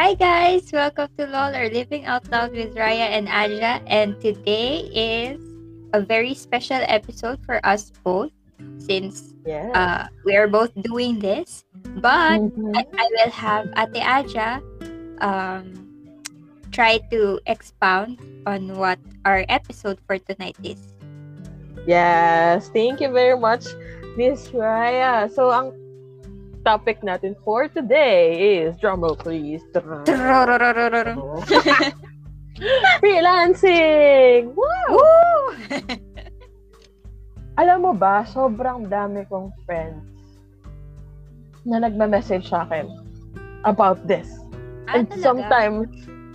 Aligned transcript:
Hi 0.00 0.16
guys, 0.16 0.72
welcome 0.72 1.12
to 1.20 1.28
LOL 1.28 1.52
or 1.52 1.68
Living 1.68 2.08
Out 2.08 2.24
Loud 2.32 2.56
with 2.56 2.72
Raya 2.72 3.12
and 3.12 3.28
Aja. 3.28 3.84
And 3.84 4.16
today 4.16 4.88
is 4.96 5.36
a 5.92 6.00
very 6.00 6.32
special 6.32 6.80
episode 6.88 7.36
for 7.44 7.60
us 7.68 7.92
both 8.00 8.32
since 8.80 9.36
Yeah. 9.44 9.68
uh, 9.76 10.08
we 10.24 10.40
are 10.40 10.48
both 10.48 10.72
doing 10.88 11.20
this. 11.20 11.68
But 12.00 12.40
Mhm. 12.40 12.80
I, 12.80 12.88
I 12.96 13.06
will 13.12 13.28
have 13.44 13.68
Ate 13.76 14.00
Aja 14.00 14.64
um, 15.20 15.68
try 16.72 17.04
to 17.12 17.36
expound 17.44 18.16
on 18.48 18.80
what 18.80 18.96
our 19.28 19.44
episode 19.52 20.00
for 20.08 20.16
tonight 20.16 20.56
is. 20.64 20.80
Yes. 21.84 22.72
Thank 22.72 23.04
you 23.04 23.12
very 23.12 23.36
much, 23.36 23.68
Miss 24.16 24.48
Raya. 24.48 25.28
So, 25.28 25.52
ang 25.52 25.76
topic 26.64 27.00
natin 27.02 27.34
for 27.44 27.68
today 27.68 28.60
is, 28.64 28.76
drumroll 28.76 29.16
please. 29.18 29.64
Freelancing! 33.00 34.52
Wow! 34.52 34.88
Woo! 34.92 35.44
Alam 37.60 37.78
mo 37.84 37.92
ba, 37.92 38.24
sobrang 38.24 38.88
dami 38.88 39.28
kong 39.28 39.52
friends 39.68 40.04
na 41.68 41.80
nagme-message 41.84 42.48
sa 42.48 42.64
akin 42.64 42.88
about 43.68 44.00
this. 44.08 44.28
Ah, 44.88 44.96
And 44.96 45.08
talaga? 45.12 45.20
sometimes, 45.20 45.88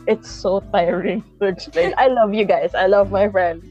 it's 0.06 0.30
so 0.30 0.62
tiring 0.70 1.26
to 1.42 1.50
explain. 1.50 1.98
I 1.98 2.14
love 2.14 2.34
you 2.38 2.46
guys. 2.46 2.78
I 2.78 2.86
love 2.86 3.10
my 3.10 3.26
friends. 3.26 3.66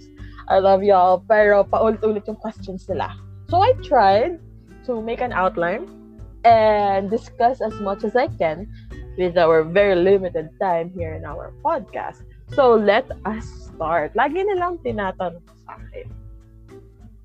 I 0.50 0.58
love 0.58 0.82
y'all. 0.82 1.22
Pero 1.30 1.62
paulit-ulit 1.62 2.26
yung 2.26 2.36
questions 2.42 2.86
nila. 2.90 3.14
So 3.46 3.62
I 3.62 3.70
tried 3.86 4.42
to 4.90 4.98
make 4.98 5.22
an 5.22 5.30
outline 5.30 5.86
and 6.44 7.10
discuss 7.10 7.60
as 7.60 7.74
much 7.80 8.04
as 8.04 8.14
I 8.14 8.28
can 8.28 8.68
with 9.16 9.36
our 9.36 9.64
very 9.64 9.96
limited 9.96 10.50
time 10.60 10.92
here 10.94 11.14
in 11.14 11.24
our 11.24 11.52
podcast. 11.64 12.22
So 12.52 12.76
let 12.76 13.08
us 13.24 13.44
start. 13.72 14.14
Lagi 14.14 14.44
nilang 14.44 14.78
tinatanong 14.84 15.42
sa 15.64 15.80
akin. 15.80 16.06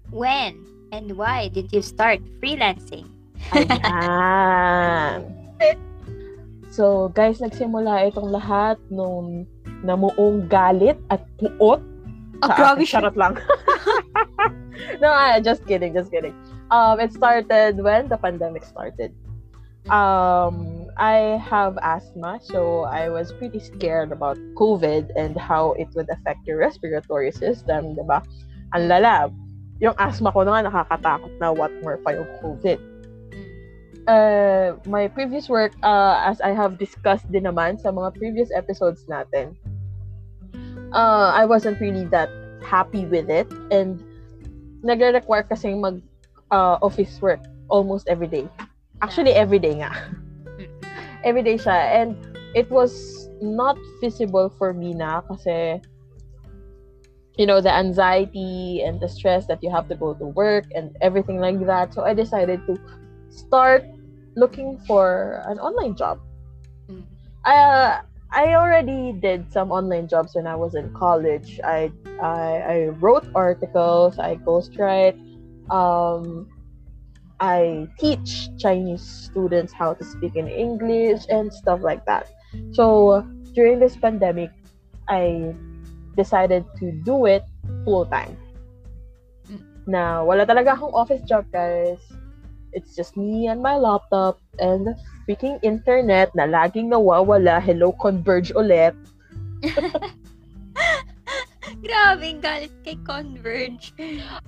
When 0.10 0.66
and 0.96 1.14
why 1.14 1.52
did 1.54 1.70
you 1.70 1.84
start 1.84 2.24
freelancing? 2.42 3.12
Ayan. 3.54 5.36
So, 6.70 7.10
guys, 7.12 7.42
nagsimula 7.42 8.14
itong 8.14 8.30
lahat 8.30 8.78
nung 8.94 9.50
namuong 9.84 10.48
galit 10.48 10.96
at 11.12 11.26
puot. 11.42 11.82
Oh, 12.40 12.50
sa 12.56 12.78
akin. 12.78 12.86
Charot 12.88 13.18
lang. 13.20 13.36
no, 15.04 15.12
I, 15.12 15.44
just 15.44 15.66
kidding, 15.68 15.92
just 15.92 16.14
kidding. 16.14 16.32
Um, 16.70 17.00
it 17.00 17.14
started 17.14 17.82
when 17.82 18.08
the 18.10 18.18
pandemic 18.18 18.64
started. 18.64 19.14
Um, 19.90 20.86
I 20.98 21.42
have 21.42 21.80
asthma, 21.82 22.40
so 22.44 22.86
I 22.86 23.10
was 23.10 23.34
pretty 23.34 23.60
scared 23.60 24.12
about 24.12 24.38
COVID 24.54 25.10
and 25.16 25.34
how 25.38 25.74
it 25.82 25.90
would 25.96 26.10
affect 26.10 26.46
your 26.46 26.62
respiratory 26.62 27.32
system, 27.32 27.98
diba? 27.98 28.22
Ang 28.78 28.86
lala. 28.86 29.34
Yung 29.82 29.96
asthma 29.98 30.30
ko 30.30 30.44
na 30.44 30.60
nga 30.60 30.70
nakakatakot 30.70 31.32
na 31.42 31.50
what 31.56 31.72
more 31.82 31.98
pa 32.04 32.14
yung 32.14 32.30
COVID 32.44 32.78
uh, 34.10 34.76
my 34.90 35.08
previous 35.08 35.48
work, 35.48 35.74
uh, 35.84 36.18
as 36.26 36.42
I 36.42 36.50
have 36.58 36.82
discussed 36.82 37.30
din 37.32 37.46
naman 37.46 37.78
sa 37.78 37.94
mga 37.94 38.18
previous 38.18 38.50
episodes 38.50 39.06
natin, 39.06 39.54
uh, 40.92 41.30
I 41.30 41.46
wasn't 41.46 41.78
really 41.78 42.10
that 42.10 42.30
happy 42.66 43.06
with 43.06 43.30
it. 43.30 43.46
And 43.70 44.02
nagre-require 44.82 45.46
kasing 45.46 45.78
mag 45.82 46.02
uh, 46.52 46.78
office 46.82 47.22
work 47.22 47.40
almost 47.70 48.08
every 48.08 48.28
day. 48.28 48.48
Actually, 49.02 49.34
every 49.34 49.60
day 49.60 49.76
nga. 49.76 49.92
every 51.24 51.44
day 51.44 51.56
siya. 51.56 51.78
And 51.96 52.18
it 52.56 52.70
was 52.72 53.30
not 53.42 53.78
feasible 54.02 54.50
for 54.58 54.74
me 54.74 54.94
na 54.94 55.22
kasi 55.22 55.80
you 57.40 57.46
know, 57.46 57.62
the 57.62 57.72
anxiety 57.72 58.84
and 58.84 59.00
the 59.00 59.08
stress 59.08 59.48
that 59.48 59.64
you 59.64 59.72
have 59.72 59.88
to 59.88 59.96
go 59.96 60.14
to 60.14 60.26
work 60.26 60.66
and 60.76 60.92
everything 61.00 61.40
like 61.40 61.58
that. 61.66 61.94
So 61.94 62.04
I 62.04 62.14
decided 62.14 62.60
to 62.68 62.76
start 63.30 63.86
looking 64.36 64.78
for 64.86 65.42
an 65.48 65.58
online 65.58 65.96
job. 65.96 66.20
Mm. 66.92 67.06
Uh, 67.46 68.02
I 68.32 68.56
already 68.56 69.14
did 69.14 69.54
some 69.54 69.72
online 69.72 70.10
jobs 70.10 70.36
when 70.36 70.48
I 70.48 70.56
was 70.56 70.76
in 70.76 70.92
college. 70.94 71.62
I 71.64 71.92
I, 72.22 72.44
I 72.60 72.78
wrote 73.00 73.26
articles. 73.34 74.20
I 74.20 74.36
ghostwrite. 74.36 75.16
Um, 75.70 76.50
I 77.40 77.88
teach 77.98 78.50
Chinese 78.60 79.02
students 79.02 79.72
how 79.72 79.94
to 79.96 80.04
speak 80.04 80.36
in 80.36 80.48
English 80.48 81.24
and 81.30 81.54
stuff 81.54 81.80
like 81.82 82.06
that. 82.06 82.28
So 82.76 83.24
during 83.56 83.80
this 83.80 83.96
pandemic, 83.96 84.52
I 85.08 85.56
decided 86.16 86.66
to 86.84 86.92
do 87.08 87.26
it 87.26 87.44
full 87.86 88.06
time. 88.06 88.36
Na 89.88 90.22
wala 90.22 90.46
talaga 90.46 90.76
akong 90.76 90.94
office 90.94 91.24
job, 91.24 91.48
guys. 91.50 91.98
It's 92.76 92.94
just 92.94 93.18
me 93.18 93.50
and 93.50 93.66
my 93.66 93.80
laptop 93.80 94.38
and 94.62 94.86
the 94.86 94.94
freaking 95.26 95.58
internet 95.66 96.30
na 96.38 96.46
laging 96.46 96.94
nawawala. 96.94 97.58
Hello, 97.64 97.96
Converge 97.98 98.54
ulit. 98.54 98.94
Grabe, 101.80 102.36
galit 102.44 102.74
kay 102.84 103.00
Converge. 103.08 103.96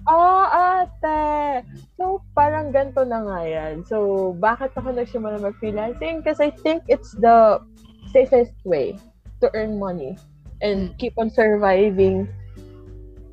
Oh, 0.04 0.44
ate! 0.52 1.64
So, 1.96 2.20
parang 2.36 2.76
ganito 2.76 3.08
na 3.08 3.24
nga 3.24 3.40
yan. 3.48 3.88
So, 3.88 4.32
bakit 4.36 4.76
ako 4.76 4.92
nagsimula 4.92 5.40
mag-freelancing? 5.40 6.20
Because 6.20 6.44
I 6.44 6.52
think 6.66 6.84
it's 6.92 7.16
the 7.16 7.64
safest 8.12 8.52
way 8.68 9.00
to 9.40 9.48
earn 9.56 9.80
money 9.80 10.20
and 10.62 10.92
Mm. 10.92 10.98
keep 11.00 11.16
on 11.18 11.32
surviving 11.32 12.28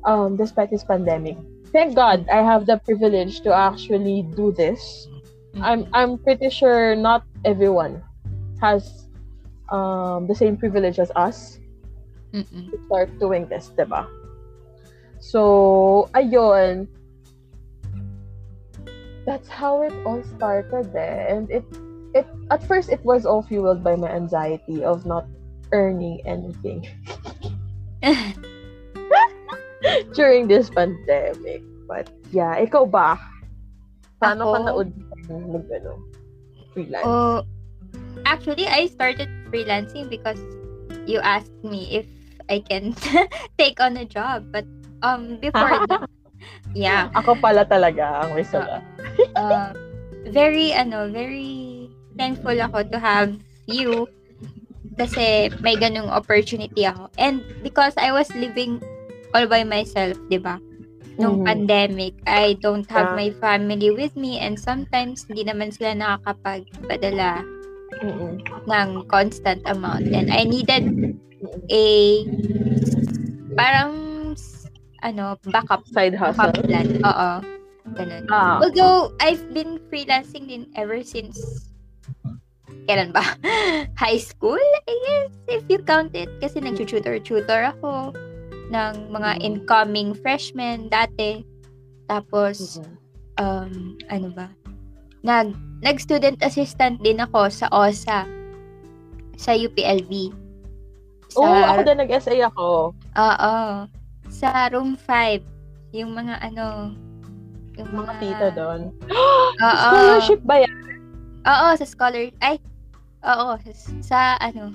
um, 0.07 0.39
despite 0.39 0.71
this 0.71 0.83
pandemic. 0.83 1.37
Thank 1.69 1.93
God 1.93 2.25
I 2.31 2.41
have 2.41 2.65
the 2.65 2.81
privilege 2.81 3.41
to 3.45 3.53
actually 3.53 4.25
do 4.33 4.49
this. 4.49 4.81
I'm 5.61 5.85
I'm 5.93 6.17
pretty 6.17 6.49
sure 6.49 6.95
not 6.95 7.25
everyone 7.45 8.01
has 8.57 9.05
um, 9.69 10.25
the 10.25 10.33
same 10.33 10.57
privilege 10.57 10.97
as 10.97 11.13
us 11.13 11.61
Mm-mm. 12.33 12.71
to 12.71 12.77
start 12.85 13.09
doing 13.19 13.47
this, 13.47 13.71
diba? 13.77 14.05
So, 15.19 16.09
ayun. 16.15 16.87
That's 19.25 19.49
how 19.49 19.83
it 19.83 19.93
all 20.05 20.23
started 20.37 20.95
eh. 20.95 21.25
And 21.29 21.51
it, 21.51 21.65
it, 22.15 22.25
at 22.49 22.63
first, 22.65 22.89
it 22.89 23.03
was 23.05 23.25
all 23.25 23.43
fueled 23.43 23.83
by 23.83 23.95
my 23.95 24.09
anxiety 24.09 24.83
of 24.83 25.05
not 25.05 25.27
earning 25.71 26.21
anything 26.25 26.87
during 30.13 30.47
this 30.47 30.69
pandemic. 30.69 31.61
But, 31.85 32.09
yeah, 32.31 32.57
ikaw 32.57 32.89
ba? 32.89 33.17
Paano 34.21 34.53
ka 34.53 34.59
Ako? 34.61 34.65
naud 34.65 34.89
mag, 35.29 35.67
ano, 35.71 35.93
freelance? 36.73 37.05
Oh, 37.05 37.41
actually, 38.25 38.67
I 38.67 38.87
started 38.87 39.29
freelancing 39.49 40.09
because 40.09 40.39
you 41.07 41.19
asked 41.23 41.55
me 41.63 41.89
if 41.89 42.05
I 42.49 42.59
can 42.65 42.97
take 43.61 43.77
on 43.79 43.95
a 43.95 44.03
job. 44.05 44.49
But 44.51 44.65
um, 45.05 45.37
before 45.37 45.69
that, 45.89 46.01
yeah, 46.73 47.07
Ako 47.13 47.37
pala 47.37 47.63
talaga 47.63 48.25
ang 48.25 48.33
may 48.33 48.43
sala. 48.43 48.81
uh, 49.37 49.71
very 50.33 50.73
ano, 50.73 51.07
very 51.13 51.87
thankful 52.17 52.57
ako 52.57 52.83
to 52.89 52.97
have 52.99 53.31
you 53.69 54.09
kasi 54.99 55.47
may 55.63 55.79
ganung 55.79 56.09
opportunity 56.11 56.83
ako. 56.83 57.07
And 57.15 57.39
because 57.63 57.93
I 57.95 58.11
was 58.11 58.27
living 58.35 58.81
all 59.31 59.47
by 59.47 59.63
myself, 59.63 60.17
'di 60.27 60.41
ba? 60.41 60.59
Nung 61.19 61.39
Mhm. 61.39 61.45
pandemic, 61.45 62.13
I 62.27 62.55
don't 62.59 62.87
have 62.87 63.11
Yeah. 63.11 63.19
my 63.19 63.29
family 63.43 63.91
with 63.91 64.15
me 64.15 64.39
and 64.39 64.55
sometimes 64.55 65.27
hindi 65.27 65.43
naman 65.43 65.71
sila 65.75 65.91
nakakapagpadala 65.95 67.43
Mm-mm. 67.99 68.39
ng 68.67 68.89
constant 69.07 69.61
amount. 69.67 70.07
And 70.11 70.31
I 70.31 70.43
needed 70.47 71.15
a 71.71 71.85
parang 73.55 74.09
ano, 75.03 75.39
backup 75.47 75.87
Side 75.87 76.15
hustle. 76.15 76.51
backup 76.51 76.63
plan. 76.67 76.87
Oo. 77.03 77.31
Ganun. 77.95 78.23
Ah. 78.29 78.61
Although, 78.61 79.15
I've 79.17 79.41
been 79.55 79.81
freelancing 79.89 80.45
din 80.45 80.69
ever 80.75 81.01
since 81.01 81.39
kailan 82.89 83.13
ba? 83.13 83.21
High 84.01 84.17
school, 84.17 84.57
I 84.57 84.95
guess, 85.05 85.31
if 85.45 85.63
you 85.69 85.77
count 85.85 86.17
it. 86.17 86.29
Kasi 86.41 86.57
nag-tutor-tutor 86.57 87.77
ako 87.77 88.17
ng 88.73 88.93
mga 89.13 89.45
incoming 89.45 90.17
freshmen 90.17 90.89
dati. 90.89 91.45
Tapos, 92.09 92.81
um, 93.37 93.93
ano 94.09 94.33
ba? 94.33 94.49
Nag, 95.21 95.53
nag-student 95.79 96.39
assistant 96.41 96.99
din 96.99 97.19
ako 97.19 97.47
sa 97.47 97.67
OSA. 97.71 98.27
Sa 99.39 99.51
UPLB. 99.51 100.31
Sa, 101.31 101.39
Oo, 101.39 101.61
ako 101.65 101.79
din 101.85 101.97
nag-SA 101.99 102.35
ako. 102.45 102.91
Oo. 103.15 103.55
Sa 104.27 104.49
room 104.69 104.97
5. 104.97 105.41
Yung 105.95 106.13
mga 106.13 106.41
ano, 106.43 106.93
yung 107.79 107.89
Mga 107.89 107.97
mga 107.97 108.13
tita 108.19 108.47
doon. 108.53 108.81
Oo. 109.65 109.89
Scholarship 109.89 110.41
ba 110.43 110.55
yan? 110.59 110.73
Oo, 111.47 111.67
sa 111.79 111.85
scholar. 111.87 112.27
Ay, 112.43 112.59
Oo, 113.19 113.59
sa, 113.59 113.71
sa 113.99 114.19
ano, 114.39 114.71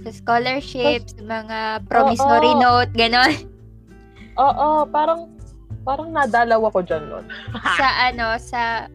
sa 0.00 0.10
scholarships, 0.12 1.16
mga 1.20 1.84
promissory 1.84 2.52
Oo. 2.56 2.60
note, 2.60 2.92
ganon. 2.96 3.32
Oo, 4.36 4.88
parang 4.88 5.28
parang 5.84 6.08
nadalaw 6.08 6.64
ako 6.64 6.80
dyan 6.80 7.04
nun. 7.06 7.24
sa 7.76 8.08
ano, 8.08 8.40
sa 8.40 8.88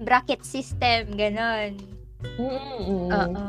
bracket 0.00 0.42
system, 0.44 1.16
ganon. 1.16 1.80
Mm-mm. 2.36 3.10
Oo. 3.12 3.44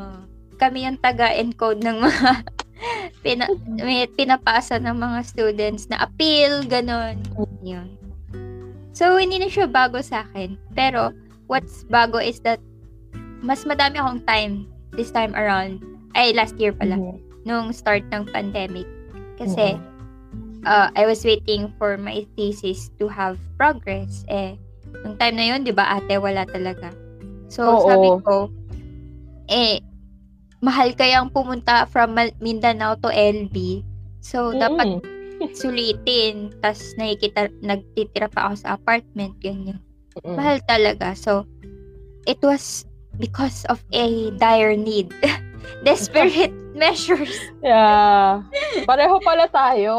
Kami 0.58 0.88
yung 0.90 0.98
taga-encode 1.00 1.82
ng 1.86 1.98
mga 2.02 2.32
pina, 3.24 3.46
may 3.78 4.06
pinapasa 4.10 4.78
ng 4.82 4.98
mga 4.98 5.20
students 5.26 5.90
na 5.90 6.06
appeal, 6.06 6.66
ganon. 6.66 7.22
Yun. 7.62 7.98
So, 8.98 9.22
hindi 9.22 9.38
na 9.38 9.50
siya 9.50 9.70
bago 9.70 10.02
sa 10.02 10.26
akin. 10.26 10.58
Pero, 10.74 11.14
what's 11.46 11.86
bago 11.86 12.18
is 12.18 12.42
that 12.42 12.58
mas 13.46 13.62
madami 13.70 14.02
akong 14.02 14.26
time 14.26 14.54
this 14.98 15.14
time 15.14 15.38
around. 15.38 15.78
Ay, 16.18 16.34
last 16.34 16.58
year 16.58 16.74
pala. 16.74 16.98
Mhm. 16.98 17.22
Nung 17.46 17.70
start 17.70 18.02
ng 18.10 18.26
pandemic. 18.34 18.90
Kasi, 19.38 19.78
Mhm. 19.78 20.66
uh, 20.66 20.90
I 20.98 21.06
was 21.06 21.22
waiting 21.22 21.70
for 21.78 21.94
my 21.96 22.26
thesis 22.34 22.90
to 22.98 23.06
have 23.06 23.38
progress. 23.54 24.26
Eh, 24.26 24.58
nung 25.04 25.18
time 25.18 25.36
na 25.38 25.46
yun, 25.54 25.62
di 25.66 25.74
ba, 25.74 25.98
ate, 25.98 26.18
wala 26.18 26.48
talaga. 26.48 26.94
So, 27.48 27.64
Oo. 27.66 27.86
sabi 27.86 28.10
ko, 28.24 28.36
eh, 29.48 29.80
mahal 30.60 30.94
kayang 30.98 31.30
pumunta 31.32 31.86
from 31.90 32.18
Mindanao 32.42 32.98
to 33.02 33.10
LB. 33.10 33.86
So, 34.20 34.52
dapat 34.58 35.00
Mm-mm. 35.00 35.54
sulitin. 35.60 36.54
Tapos, 36.60 36.98
nakikita, 36.98 37.50
nagtitira 37.62 38.28
pa 38.28 38.50
ako 38.50 38.56
sa 38.58 38.70
apartment, 38.76 39.38
ganyan. 39.40 39.80
Mm-mm. 40.20 40.36
Mahal 40.36 40.58
talaga. 40.66 41.14
So, 41.14 41.46
it 42.28 42.42
was 42.44 42.84
because 43.18 43.66
of 43.72 43.82
a 43.94 44.30
dire 44.38 44.76
need. 44.76 45.14
Desperate 45.86 46.54
measures. 46.78 47.34
Yeah. 47.62 48.46
Pareho 48.86 49.20
pala 49.22 49.50
tayo. 49.50 49.94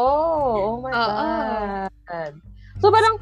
Oh 0.55 0.77
my 0.81 0.91
Oo. 0.91 1.27
God. 2.07 2.33
So 2.79 2.89
parang, 2.89 3.19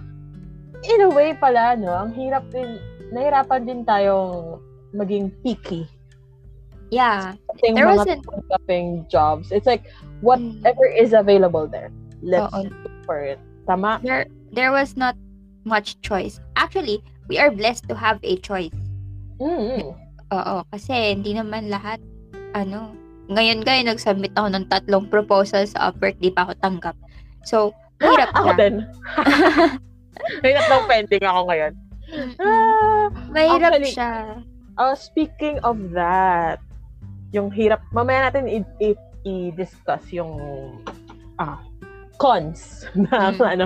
in 0.85 0.99
a 1.01 1.09
way 1.09 1.33
pala, 1.33 1.73
no, 1.77 1.93
ang 1.93 2.13
hirap 2.13 2.45
din, 2.53 2.77
nahirapan 3.09 3.65
din 3.65 3.81
tayong 3.83 4.59
maging 4.93 5.31
picky. 5.41 5.87
Yeah. 6.89 7.35
Ating 7.51 7.75
There 7.75 7.87
mga 7.87 7.97
wasn't- 7.97 8.23
tanggaping 8.23 8.87
jobs. 9.11 9.51
It's 9.51 9.67
like, 9.67 9.87
whatever 10.23 10.87
is 10.87 11.11
available 11.11 11.67
there, 11.67 11.91
let's 12.23 12.53
Oo. 12.53 12.71
look 12.71 12.75
for 13.03 13.19
it. 13.19 13.39
Tama? 13.67 13.99
There, 14.03 14.27
there 14.55 14.71
was 14.71 14.95
not 14.95 15.15
much 15.67 15.99
choice. 15.99 16.39
Actually, 16.55 17.03
we 17.27 17.35
are 17.35 17.51
blessed 17.51 17.87
to 17.91 17.95
have 17.95 18.23
a 18.23 18.39
choice. 18.39 18.71
Mm-hmm. 19.43 19.91
Oo, 20.31 20.55
kasi 20.71 21.15
hindi 21.15 21.35
naman 21.35 21.67
lahat, 21.67 21.99
ano, 22.55 22.95
ngayon 23.27 23.67
guys, 23.67 23.83
nag-submit 23.83 24.31
ako 24.39 24.47
ng 24.55 24.65
tatlong 24.71 25.11
proposal 25.11 25.67
sa 25.67 25.91
Upwork, 25.91 26.15
di 26.23 26.31
pa 26.31 26.47
ako 26.47 26.53
tanggap. 26.63 26.95
So, 27.43 27.75
hirap 27.99 28.31
Ako 28.31 28.55
siya. 28.55 28.59
din. 28.59 28.75
Hirap 30.41 30.65
ng 30.67 30.85
pending 30.85 31.23
ako 31.23 31.41
ngayon. 31.47 31.73
Ah, 32.39 33.05
Mahirap 33.29 33.71
Actually, 33.75 33.91
siya. 33.91 34.13
Oh, 34.77 34.93
speaking 34.93 35.57
of 35.61 35.91
that, 35.91 36.61
yung 37.31 37.49
hirap, 37.49 37.81
mamaya 37.91 38.29
natin 38.29 38.47
i- 38.47 38.75
i- 38.79 39.03
i-discuss 39.25 40.07
yung 40.09 40.37
ah, 41.37 41.59
cons 42.17 42.85
ng 42.95 43.09
Mm. 43.37 43.43
ano 43.43 43.65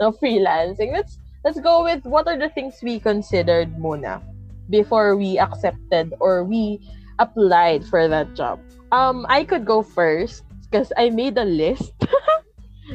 ng 0.00 0.12
freelancing. 0.18 0.90
Let's 0.90 1.18
let's 1.44 1.60
go 1.60 1.84
with 1.84 2.02
what 2.08 2.24
are 2.26 2.38
the 2.38 2.48
things 2.50 2.80
we 2.82 2.96
considered 2.98 3.76
muna 3.76 4.18
before 4.72 5.14
we 5.14 5.36
accepted 5.36 6.16
or 6.18 6.42
we 6.42 6.80
applied 7.20 7.84
for 7.86 8.08
that 8.08 8.32
job. 8.34 8.58
Um, 8.90 9.26
I 9.28 9.44
could 9.44 9.62
go 9.68 9.82
first 9.84 10.42
because 10.64 10.90
I 10.96 11.10
made 11.10 11.36
a 11.36 11.46
list. 11.46 11.92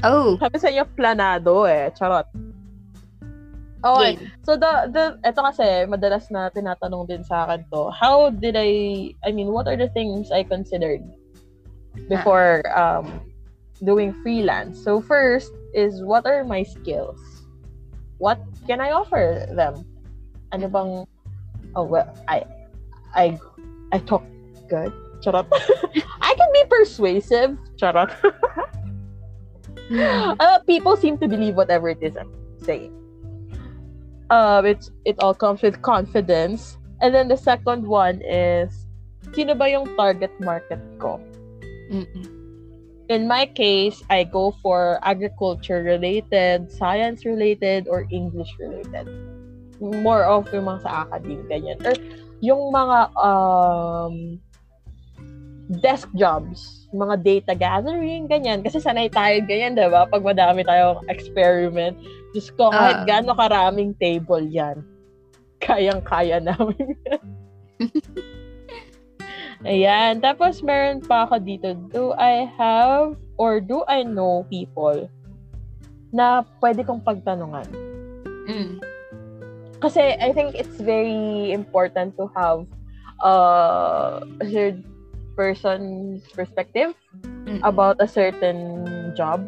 Oh, 0.06 0.38
Sabi 0.38 0.62
sa 0.62 0.70
inyo, 0.70 0.86
planado 0.94 1.66
eh. 1.66 1.90
Charot. 1.98 2.30
Okay. 3.80 4.16
game. 4.16 4.32
So 4.44 4.58
the 4.60 4.92
the 4.92 5.06
eto 5.24 5.40
kasi 5.40 5.88
madalas 5.88 6.28
na 6.28 6.52
tinatanong 6.52 7.08
din 7.08 7.24
sa 7.24 7.48
akin 7.48 7.64
to. 7.72 7.90
How 7.96 8.30
did 8.30 8.60
I 8.60 9.14
I 9.24 9.32
mean, 9.32 9.56
what 9.56 9.68
are 9.68 9.80
the 9.80 9.88
things 9.96 10.32
I 10.32 10.44
considered 10.44 11.04
before 12.12 12.64
um 12.76 13.24
doing 13.80 14.12
freelance? 14.20 14.76
So 14.84 15.00
first 15.00 15.52
is 15.72 16.04
what 16.04 16.28
are 16.28 16.44
my 16.44 16.64
skills? 16.68 17.20
What 18.20 18.44
can 18.68 18.84
I 18.84 18.92
offer 18.92 19.48
them? 19.56 19.88
Ano 20.52 20.68
bang 20.68 20.92
Oh 21.76 21.84
well, 21.88 22.10
I 22.28 22.44
I 23.16 23.40
I 23.96 24.00
talk 24.04 24.26
good. 24.68 24.92
Charot. 25.24 25.48
I 26.22 26.32
can 26.36 26.50
be 26.54 26.64
persuasive. 26.70 27.58
Charot. 27.80 28.12
Mm. 29.90 30.38
uh, 30.38 30.62
people 30.70 30.94
seem 30.94 31.18
to 31.18 31.26
believe 31.26 31.58
whatever 31.58 31.90
it 31.90 31.98
is 31.98 32.14
I'm 32.14 32.30
saying. 32.62 32.94
Um, 34.30 34.66
it's 34.66 34.94
it 35.06 35.18
all 35.20 35.34
comes 35.34 35.62
with 35.62 35.82
confidence. 35.82 36.78
And 37.02 37.16
then 37.16 37.28
the 37.28 37.38
second 37.38 37.88
one 37.88 38.22
is, 38.22 38.86
sino 39.34 39.56
ba 39.56 39.70
yung 39.70 39.96
target 39.98 40.32
market 40.40 40.80
ko? 41.00 41.18
Mm-mm. 41.90 42.40
In 43.10 43.26
my 43.26 43.50
case, 43.50 44.06
I 44.06 44.22
go 44.24 44.54
for 44.62 45.02
agriculture 45.02 45.82
related, 45.82 46.70
science 46.70 47.26
related, 47.26 47.90
or 47.90 48.06
English 48.14 48.54
related. 48.62 49.10
More 49.82 50.22
of 50.30 50.46
yung 50.54 50.70
mga 50.70 50.86
sa 50.86 51.10
academe, 51.10 51.42
ganyan. 51.50 51.82
Or 51.82 51.98
yung 52.38 52.70
mga 52.70 53.10
um, 53.18 54.38
desk 55.82 56.06
jobs, 56.14 56.86
mga 56.94 57.16
data 57.26 57.54
gathering, 57.58 58.30
ganyan. 58.30 58.62
Kasi 58.62 58.78
sanay 58.78 59.10
tayo 59.10 59.42
ganyan, 59.42 59.74
di 59.74 59.90
ba? 59.90 60.06
Pag 60.06 60.22
madami 60.22 60.62
tayong 60.62 61.02
experiment. 61.10 61.98
Diyos 62.30 62.54
ko, 62.54 62.70
kahit 62.70 63.04
Ah. 63.04 63.06
gaano 63.06 63.34
karaming 63.34 63.92
table 63.98 64.46
yan, 64.46 64.86
kayang-kaya 65.58 66.38
namin. 66.38 66.94
Ayan. 69.68 70.24
Tapos, 70.24 70.64
meron 70.64 71.04
pa 71.04 71.28
ako 71.28 71.36
dito. 71.44 71.76
Do 71.92 72.16
I 72.16 72.48
have 72.56 73.20
or 73.36 73.60
do 73.60 73.84
I 73.92 74.08
know 74.08 74.48
people 74.48 75.12
na 76.16 76.48
pwede 76.64 76.88
kong 76.88 77.04
pagtanungan? 77.04 77.68
Mm. 78.48 78.80
Kasi 79.80 80.16
I 80.16 80.32
think 80.32 80.56
it's 80.56 80.80
very 80.80 81.52
important 81.52 82.16
to 82.16 82.32
have 82.36 82.64
uh, 83.20 84.24
a 84.40 84.46
third 84.48 84.84
person's 85.36 86.24
perspective 86.36 86.96
Mm. 87.50 87.66
about 87.66 87.98
a 87.98 88.06
certain 88.06 88.86
job. 89.18 89.42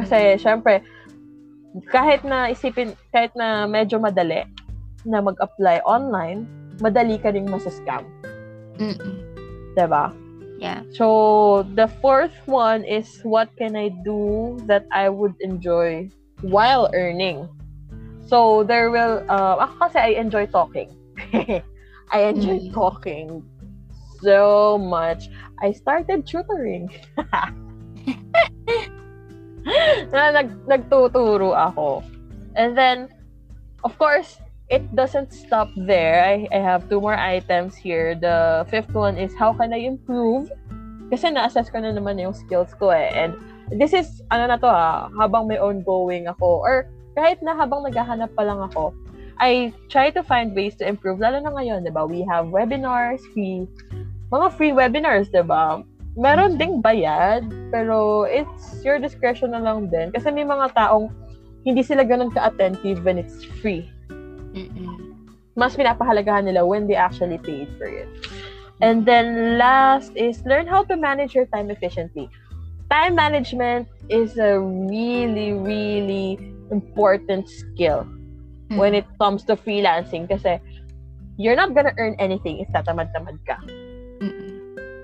Kasi, 0.00 0.40
syempre, 0.40 0.80
kahit 1.90 2.22
na 2.22 2.50
isipin, 2.50 2.94
kahit 3.10 3.34
na 3.34 3.66
medyo 3.66 3.98
madali 3.98 4.46
na 5.02 5.18
mag-apply 5.18 5.82
online, 5.82 6.46
madali 6.78 7.18
ka 7.18 7.34
ring 7.34 7.50
masascam. 7.50 8.06
Mm-mm. 8.78 9.14
Diba? 9.74 10.14
Yeah. 10.62 10.86
So, 10.94 11.66
the 11.74 11.90
fourth 11.98 12.34
one 12.46 12.86
is 12.86 13.10
what 13.26 13.50
can 13.58 13.74
I 13.74 13.90
do 14.06 14.54
that 14.70 14.86
I 14.94 15.10
would 15.10 15.34
enjoy 15.42 16.08
while 16.46 16.88
earning? 16.94 17.50
So, 18.30 18.62
there 18.62 18.88
will, 18.94 19.26
uh, 19.28 19.58
ako 19.66 19.74
kasi 19.90 19.98
I 19.98 20.10
enjoy 20.16 20.46
talking. 20.46 20.94
I 22.14 22.30
enjoy 22.30 22.70
Mm. 22.70 22.72
talking 22.72 23.26
so 24.22 24.78
much. 24.78 25.26
I 25.60 25.74
started 25.74 26.22
tutoring. 26.24 26.88
na 30.12 30.30
nag, 30.32 30.48
nagtuturo 30.68 31.56
ako. 31.56 32.04
And 32.54 32.76
then, 32.76 33.08
of 33.82 33.96
course, 33.98 34.38
it 34.68 34.84
doesn't 34.94 35.32
stop 35.32 35.68
there. 35.76 36.24
I, 36.24 36.48
I 36.52 36.60
have 36.60 36.88
two 36.88 37.00
more 37.00 37.16
items 37.16 37.76
here. 37.76 38.14
The 38.14 38.66
fifth 38.70 38.94
one 38.94 39.16
is 39.18 39.34
how 39.34 39.52
can 39.52 39.72
I 39.72 39.84
improve? 39.84 40.48
Kasi 41.10 41.30
na-assess 41.30 41.68
ko 41.68 41.80
na 41.80 41.92
naman 41.92 42.16
yung 42.16 42.32
skills 42.32 42.72
ko 42.74 42.90
eh. 42.90 43.12
And 43.12 43.36
this 43.72 43.92
is, 43.92 44.22
ano 44.30 44.48
na 44.48 44.56
to 44.56 44.68
ha, 44.68 45.08
habang 45.20 45.48
may 45.48 45.60
ongoing 45.60 46.28
ako. 46.28 46.64
Or 46.64 46.88
kahit 47.16 47.42
na 47.44 47.54
habang 47.54 47.84
naghahanap 47.84 48.32
pa 48.32 48.42
lang 48.42 48.60
ako, 48.60 48.94
I 49.38 49.74
try 49.90 50.10
to 50.14 50.22
find 50.22 50.54
ways 50.54 50.78
to 50.78 50.86
improve. 50.86 51.18
Lalo 51.18 51.42
na 51.42 51.50
ngayon, 51.50 51.84
di 51.84 51.90
ba? 51.90 52.06
We 52.06 52.22
have 52.30 52.48
webinars, 52.54 53.20
free, 53.34 53.66
mga 54.30 54.46
free 54.54 54.72
webinars, 54.72 55.28
di 55.30 55.42
ba? 55.42 55.82
Meron 56.14 56.54
ding 56.56 56.78
bayad, 56.78 57.42
pero 57.74 58.22
it's 58.22 58.82
your 58.86 59.02
discretion 59.02 59.50
na 59.50 59.58
lang 59.58 59.90
din. 59.90 60.14
Kasi 60.14 60.30
may 60.30 60.46
mga 60.46 60.70
taong 60.74 61.10
hindi 61.64 61.82
sila 61.82 62.04
ganun 62.06 62.30
ka-attentive 62.30 63.02
when 63.02 63.18
it's 63.18 63.42
free 63.64 63.88
Mm-mm. 64.54 65.16
mas 65.56 65.74
pinapahalagahan 65.74 66.46
nila 66.46 66.62
when 66.62 66.86
they 66.86 66.94
actually 66.94 67.38
paid 67.42 67.66
for 67.78 67.88
it. 67.88 68.06
And 68.82 69.06
then 69.06 69.58
last 69.58 70.12
is 70.14 70.42
learn 70.46 70.66
how 70.66 70.84
to 70.90 70.94
manage 70.98 71.34
your 71.34 71.46
time 71.46 71.70
efficiently. 71.70 72.28
Time 72.90 73.14
management 73.14 73.88
is 74.10 74.36
a 74.36 74.60
really, 74.60 75.54
really 75.54 76.38
important 76.70 77.48
skill 77.48 78.06
when 78.74 78.94
it 78.94 79.06
comes 79.22 79.46
to 79.46 79.54
freelancing 79.54 80.26
kasi 80.26 80.58
you're 81.38 81.56
not 81.56 81.74
gonna 81.74 81.94
earn 81.98 82.18
anything 82.18 82.58
if 82.58 82.68
tatamad-tamad 82.74 83.38
ka. 83.46 83.58
Mm-mm. 84.22 84.50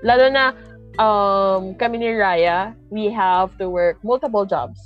Lalo 0.03 0.27
na, 0.27 0.51
um, 0.99 1.75
kami 1.77 2.01
ni 2.01 2.09
Raya, 2.15 2.73
we 2.89 3.07
have 3.11 3.55
to 3.61 3.69
work 3.69 4.01
multiple 4.03 4.43
jobs 4.43 4.79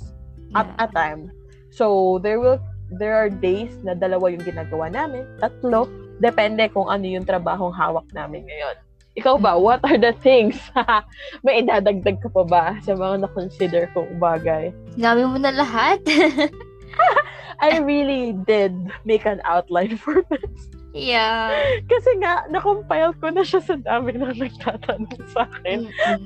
at 0.54 0.66
Yeah. 0.66 0.84
a 0.84 0.86
time. 0.92 1.30
So, 1.74 2.18
there 2.22 2.38
will, 2.38 2.60
there 2.92 3.16
are 3.16 3.28
days 3.28 3.74
na 3.82 3.96
dalawa 3.98 4.30
yung 4.30 4.44
ginagawa 4.44 4.92
namin, 4.92 5.26
tatlo, 5.42 5.90
depende 6.22 6.70
kung 6.70 6.86
ano 6.88 7.04
yung 7.04 7.26
trabahong 7.26 7.74
hawak 7.74 8.06
namin 8.14 8.46
ngayon. 8.46 8.76
Ikaw 9.16 9.40
ba, 9.40 9.56
what 9.56 9.80
are 9.80 9.96
the 9.96 10.12
things? 10.20 10.60
May 11.44 11.64
idadagdag 11.64 12.20
ka 12.20 12.28
pa 12.28 12.44
ba 12.44 12.64
sa 12.84 12.92
mga 12.92 13.24
na-consider 13.24 13.88
kong 13.96 14.20
bagay? 14.20 14.76
Sinabi 14.92 15.24
mo 15.24 15.40
na 15.40 15.56
lahat. 15.56 16.04
I 17.64 17.80
really 17.80 18.36
did 18.44 18.76
make 19.08 19.24
an 19.24 19.40
outline 19.48 19.96
for 19.96 20.20
this. 20.28 20.68
Yeah. 20.96 21.52
Kasi 21.84 22.10
nga, 22.18 22.48
na-compile 22.48 23.12
ko 23.20 23.28
na 23.28 23.44
siya 23.44 23.60
sa 23.60 23.76
dami 23.76 24.16
ng 24.16 24.40
nagtatanong 24.40 25.20
sa 25.30 25.44
akin. 25.44 25.92
Mm-mm. 25.92 26.22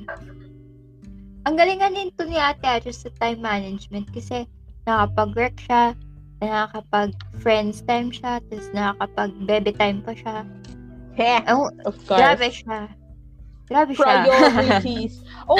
Ang 1.49 1.55
galingan 1.57 1.97
nito 1.97 2.21
ni 2.23 2.37
Ate 2.37 2.63
Acho 2.63 2.93
sa 2.93 3.09
time 3.17 3.41
management 3.41 4.07
kasi 4.13 4.45
nakapag-work 4.85 5.57
siya, 5.57 5.97
nakakapag-friends 6.41 7.81
time 7.89 8.13
siya, 8.13 8.39
tapos 8.45 8.69
nakakapag-bebe 8.77 9.73
time 9.73 9.99
pa 10.05 10.13
siya. 10.13 10.45
Heh, 11.17 11.41
Oh, 11.49 11.69
of 11.89 11.97
course. 12.05 12.21
grabe 12.21 12.47
siya. 12.49 12.79
Grabe 13.67 13.91
siya. 13.97 14.25
Priorities. 14.25 15.25
oh, 15.51 15.59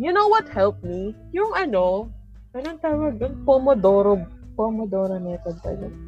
you 0.00 0.10
know 0.16 0.26
what 0.32 0.48
helped 0.48 0.82
me? 0.82 1.12
Yung 1.36 1.52
ano, 1.52 2.08
anong 2.56 2.80
tawag 2.80 3.20
doon? 3.20 3.44
Pomodoro. 3.44 4.24
Pomodoro 4.56 5.20
method 5.20 5.60
ba 5.60 5.70
yun? 5.76 6.07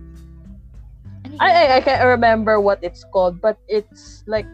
I, 1.39 1.49
I, 1.49 1.77
I 1.77 1.81
can't 1.81 2.05
remember 2.05 2.61
what 2.61 2.83
it's 2.83 3.05
called, 3.05 3.41
but 3.41 3.59
it's 3.69 4.25
like 4.27 4.47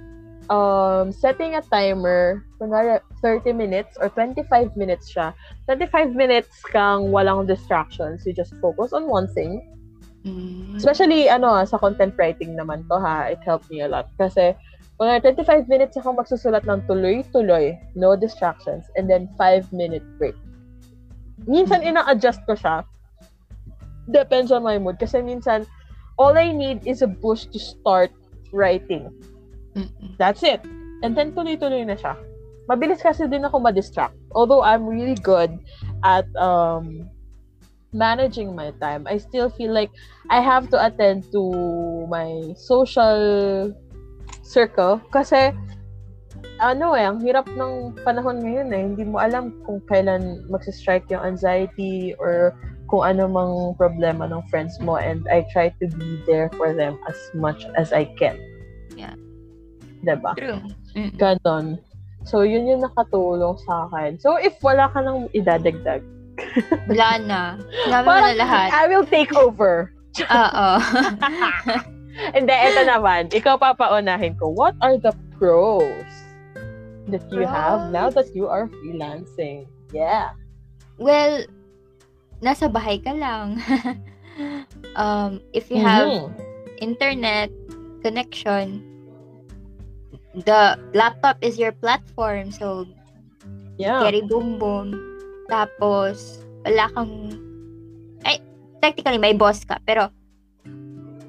um 0.51 1.11
setting 1.11 1.57
a 1.57 1.63
timer, 1.63 2.45
kunwari 2.61 3.01
30 3.23 3.53
minutes 3.53 3.97
or 3.99 4.09
25 4.11 4.77
minutes 4.77 5.11
siya. 5.11 5.35
25 5.67 6.15
minutes 6.15 6.63
kang 6.71 7.09
walang 7.11 7.47
distractions. 7.47 8.27
You 8.27 8.33
just 8.33 8.55
focus 8.61 8.93
on 8.93 9.09
one 9.09 9.27
thing. 9.33 9.63
Mm. 10.27 10.75
Especially, 10.77 11.31
ano, 11.31 11.55
ah, 11.55 11.65
sa 11.65 11.79
content 11.79 12.15
writing 12.19 12.59
naman 12.59 12.83
to, 12.91 12.99
ha, 12.99 13.31
it 13.31 13.39
helped 13.47 13.71
me 13.71 13.81
a 13.81 13.89
lot. 13.89 14.11
Kasi, 14.19 14.59
mga 14.99 15.23
25 15.23 15.71
minutes 15.71 15.95
ako 15.97 16.19
magsusulat 16.19 16.67
ng 16.67 16.83
tuloy-tuloy, 16.91 17.79
no 17.95 18.19
distractions, 18.19 18.91
and 18.99 19.07
then 19.07 19.31
5-minute 19.39 20.03
break. 20.19 20.35
Minsan, 21.47 21.87
ina-adjust 21.87 22.43
ko 22.43 22.59
siya. 22.59 22.83
Depends 24.11 24.51
on 24.51 24.67
my 24.67 24.83
mood. 24.83 24.99
Kasi 24.99 25.23
minsan, 25.23 25.63
all 26.19 26.37
I 26.37 26.53
need 26.53 26.87
is 26.87 27.03
a 27.03 27.09
push 27.09 27.47
to 27.53 27.59
start 27.59 28.11
writing. 28.53 29.13
That's 30.19 30.43
it. 30.43 30.65
And 31.05 31.13
then, 31.13 31.37
tuloy-tuloy 31.37 31.85
na 31.85 31.97
siya. 31.97 32.17
Mabilis 32.67 33.05
kasi 33.05 33.29
din 33.29 33.45
ako 33.45 33.61
ma-distract. 33.61 34.17
Although, 34.33 34.65
I'm 34.65 34.89
really 34.89 35.19
good 35.21 35.53
at 36.03 36.25
um, 36.41 37.07
managing 37.93 38.57
my 38.57 38.73
time, 38.81 39.05
I 39.05 39.19
still 39.19 39.53
feel 39.53 39.73
like 39.73 39.93
I 40.31 40.41
have 40.41 40.73
to 40.73 40.79
attend 40.81 41.29
to 41.33 41.43
my 42.09 42.57
social 42.57 43.73
circle 44.43 45.03
kasi 45.11 45.53
ano 46.61 46.97
eh, 46.97 47.05
ang 47.05 47.21
hirap 47.21 47.49
ng 47.53 47.97
panahon 48.01 48.41
ngayon 48.41 48.69
eh. 48.73 48.83
Hindi 48.89 49.05
mo 49.05 49.21
alam 49.21 49.53
kung 49.69 49.85
kailan 49.89 50.49
magsa-strike 50.49 51.09
yung 51.13 51.25
anxiety 51.25 52.17
or 52.17 52.57
kung 52.87 53.03
ano 53.03 53.27
mang 53.27 53.55
problema 53.75 54.31
ng 54.31 54.43
friends 54.47 54.79
mo 54.79 54.97
and 54.97 55.27
I 55.27 55.43
try 55.51 55.75
to 55.83 55.87
be 55.91 56.23
there 56.27 56.51
for 56.55 56.71
them 56.75 56.99
as 57.11 57.19
much 57.35 57.67
as 57.75 57.91
I 57.91 58.07
can. 58.19 58.39
Yeah. 58.95 59.19
Diba? 60.07 60.39
True. 60.39 60.63
Mm. 60.95 61.13
Ganon. 61.19 61.67
So, 62.27 62.43
yun 62.43 62.67
yung 62.67 62.83
nakatulong 62.83 63.59
sa 63.67 63.87
akin. 63.91 64.19
So, 64.19 64.39
if 64.39 64.59
wala 64.63 64.91
ka 64.91 65.03
nang 65.03 65.31
idadagdag, 65.31 66.03
Wala 66.89 67.09
na. 67.25 67.41
Sinabi 67.85 68.05
mo 68.05 68.13
na 68.13 68.35
lahat. 68.37 68.69
I 68.73 68.85
will 68.89 69.07
take 69.09 69.33
over. 69.33 69.93
Oo. 70.21 70.69
Hindi, 72.37 72.55
ito 72.55 72.81
naman. 72.89 73.29
Ikaw 73.33 73.61
papaunahin 73.61 74.37
ko. 74.41 74.49
What 74.53 74.77
are 74.81 74.97
the 74.97 75.13
pros 75.37 76.09
that 77.13 77.25
you 77.29 77.45
have 77.45 77.93
now 77.93 78.09
that 78.09 78.33
you 78.33 78.49
are 78.49 78.69
freelancing? 78.81 79.69
Yeah. 79.93 80.33
well, 80.97 81.45
nasa 82.41 82.69
bahay 82.69 82.99
ka 82.99 83.13
lang. 83.13 83.61
um, 85.01 85.41
if 85.53 85.71
you 85.71 85.79
have 85.79 86.07
Mhm. 86.07 86.33
internet 86.79 87.49
connection, 88.01 88.85
the 90.37 90.77
laptop 90.93 91.41
is 91.41 91.57
your 91.57 91.73
platform. 91.73 92.53
So, 92.53 92.85
Yeah. 93.77 94.01
Gary 94.03 94.25
Boom 94.25 94.57
Boom. 94.57 94.97
Tapos, 95.47 96.41
wala 96.65 96.89
kang... 96.91 97.13
Ay, 98.25 98.41
technically, 98.81 99.21
may 99.21 99.37
boss 99.37 99.63
ka. 99.63 99.77
Pero, 99.85 100.09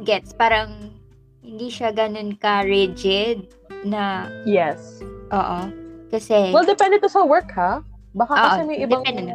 gets, 0.01 0.31
parang 0.31 0.95
hindi 1.43 1.67
siya 1.67 1.91
ganun 1.91 2.35
ka-rigid 2.35 3.51
na, 3.83 4.31
Yes. 4.47 5.03
oo. 5.29 5.59
Kasi, 6.07 6.55
Well, 6.55 6.63
depende 6.63 7.03
to 7.03 7.11
sa 7.11 7.27
work, 7.27 7.51
ha? 7.51 7.83
Baka 8.15 8.31
Oo, 8.31 8.43
kasi 8.49 8.59
may 8.63 8.77
ibang 8.79 9.03
depende 9.03 9.27
na. 9.27 9.33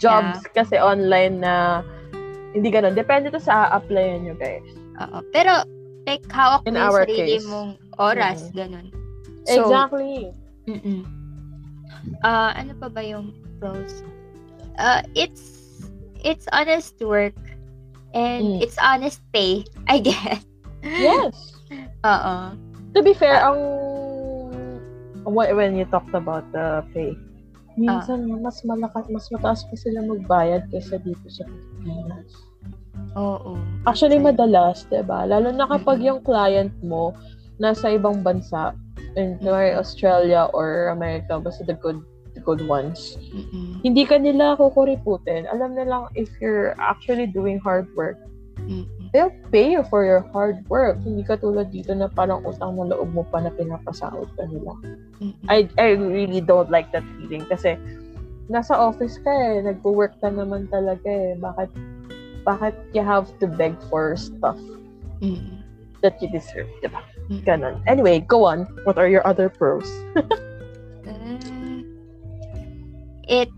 Jobs 0.00 0.40
kasi 0.50 0.74
online 0.74 1.38
na 1.38 1.84
hindi 2.50 2.68
ganun. 2.68 2.96
Depende 2.96 3.30
to 3.30 3.38
sa 3.38 3.68
a-applyan 3.68 4.24
nyo, 4.24 4.34
guys. 4.34 4.64
oo. 4.98 5.18
Pero, 5.30 5.62
like, 6.04 6.24
hawak 6.28 6.64
In 6.64 6.74
mo 6.74 6.90
sarili 6.90 7.38
case. 7.38 7.46
mong 7.46 7.70
oras, 7.96 8.50
Mhm. 8.50 8.56
ganun. 8.56 8.86
So, 9.46 9.64
exactly. 9.64 10.32
Mm-mm. 10.66 11.00
Ah, 12.20 12.52
ano 12.52 12.72
pa 12.76 12.88
ba 12.88 13.00
yung 13.00 13.32
pros? 13.58 14.04
Uh, 14.76 15.04
it's 15.12 15.60
it's 16.20 16.44
honest 16.52 16.96
work 17.00 17.36
and 18.12 18.56
Mm. 18.56 18.64
it's 18.64 18.76
honest 18.80 19.20
pay, 19.32 19.64
I 19.88 20.00
guess. 20.00 20.44
Yes. 20.82 21.36
Oo. 22.08 22.36
To 22.90 23.00
be 23.00 23.12
fair, 23.12 23.36
ang 23.36 23.60
when 25.24 25.48
when 25.54 25.72
you 25.76 25.84
talked 25.86 26.12
about 26.12 26.44
the 26.52 26.80
pay, 26.92 27.12
minsan 27.80 28.28
mas 28.44 28.60
malakas, 28.62 29.08
mas 29.08 29.26
mataas 29.32 29.64
pa 29.64 29.74
sila 29.74 30.04
magbayad 30.04 30.68
kaysa 30.68 31.00
dito 31.00 31.26
sa 31.32 31.48
Pilipinas. 31.48 32.28
Oo. 33.16 33.56
Actually, 33.88 34.20
Same. 34.20 34.28
madalas, 34.30 34.84
'di 34.86 35.02
ba? 35.08 35.24
Lalo 35.24 35.50
na 35.50 35.64
kapag 35.64 36.04
yung 36.04 36.20
client 36.20 36.70
mo 36.84 37.16
nasa 37.56 37.92
ibang 37.92 38.20
bansa, 38.20 38.76
in 39.16 39.38
Australia 39.74 40.46
or 40.54 40.92
America, 40.94 41.40
basta 41.40 41.64
the 41.66 41.74
good 41.74 41.98
the 42.34 42.40
good 42.40 42.62
ones. 42.66 43.18
Mm-mm. 43.34 43.82
Hindi 43.82 44.06
ka 44.06 44.22
nila 44.22 44.54
kukuriputin. 44.54 45.50
Alam 45.50 45.74
na 45.74 45.84
lang 45.86 46.02
if 46.14 46.30
you're 46.38 46.78
actually 46.78 47.26
doing 47.26 47.58
hard 47.58 47.90
work, 47.98 48.18
Mm-mm. 48.62 48.86
They'll 49.12 49.34
pay 49.50 49.70
you 49.70 49.82
for 49.90 50.06
your 50.06 50.22
hard 50.30 50.62
work. 50.70 51.02
Hindi 51.02 51.26
ka 51.26 51.38
tulad 51.38 51.74
dito 51.74 51.90
na 51.94 52.06
parang 52.06 52.46
utang 52.46 52.78
mo 52.78 52.86
loob 52.86 53.10
mo 53.10 53.22
pa 53.26 53.42
na 53.42 53.50
pinapasahod 53.50 54.30
ka 54.38 54.46
nila. 54.46 54.74
I 55.50 55.66
I 55.76 55.98
really 55.98 56.40
don't 56.40 56.70
like 56.70 56.94
that 56.94 57.04
feeling 57.18 57.44
kasi 57.50 57.74
nasa 58.50 58.74
office 58.74 59.18
ka 59.22 59.30
eh, 59.30 59.62
nagwo-work 59.62 60.18
ka 60.22 60.30
naman 60.30 60.70
talaga 60.70 61.10
eh. 61.10 61.34
Bakit 61.38 61.70
bakit 62.42 62.74
you 62.94 63.04
have 63.04 63.28
to 63.38 63.46
beg 63.46 63.76
for 63.92 64.16
stuff 64.16 64.58
Mm-mm. 65.20 65.60
that 66.00 66.16
you 66.22 66.30
deserve, 66.30 66.70
diba? 66.80 67.02
Mm. 67.30 67.42
Ganon. 67.46 67.74
Anyway, 67.86 68.24
go 68.24 68.46
on. 68.46 68.66
What 68.82 68.98
are 68.98 69.06
your 69.06 69.22
other 69.26 69.46
pros? 69.46 69.86
Uh, 70.16 70.22
it 73.30 73.50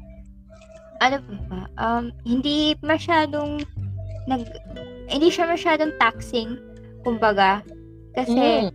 ano 1.00 1.24
pa 1.24 1.34
ba? 1.48 1.60
Um, 1.80 2.12
hindi 2.22 2.76
masyadong 2.84 3.64
nag 4.28 4.44
hindi 5.12 5.28
siya 5.28 5.44
masyadong 5.46 5.92
taxing 6.00 6.56
kumbaga 7.04 7.60
kasi 8.16 8.66
Mm. 8.66 8.70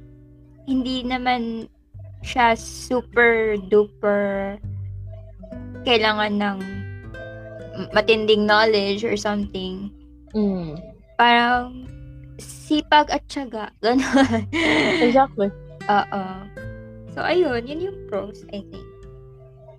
hindi 0.70 0.98
naman 1.02 1.66
siya 2.22 2.54
super 2.54 3.58
duper 3.70 4.58
kailangan 5.84 6.34
ng 6.38 6.58
matinding 7.94 8.44
knowledge 8.44 9.06
or 9.06 9.16
something. 9.16 9.94
Mm. 10.34 10.82
Parang 11.16 11.86
sipag 12.38 13.08
at 13.14 13.24
syaga. 13.30 13.70
Ganon. 13.86 14.44
Exactly. 15.00 15.50
Oo. 15.88 16.24
So, 17.14 17.22
ayun. 17.24 17.64
Yun 17.66 17.80
yung 17.88 17.98
pros, 18.10 18.44
I 18.52 18.66
think. 18.68 18.86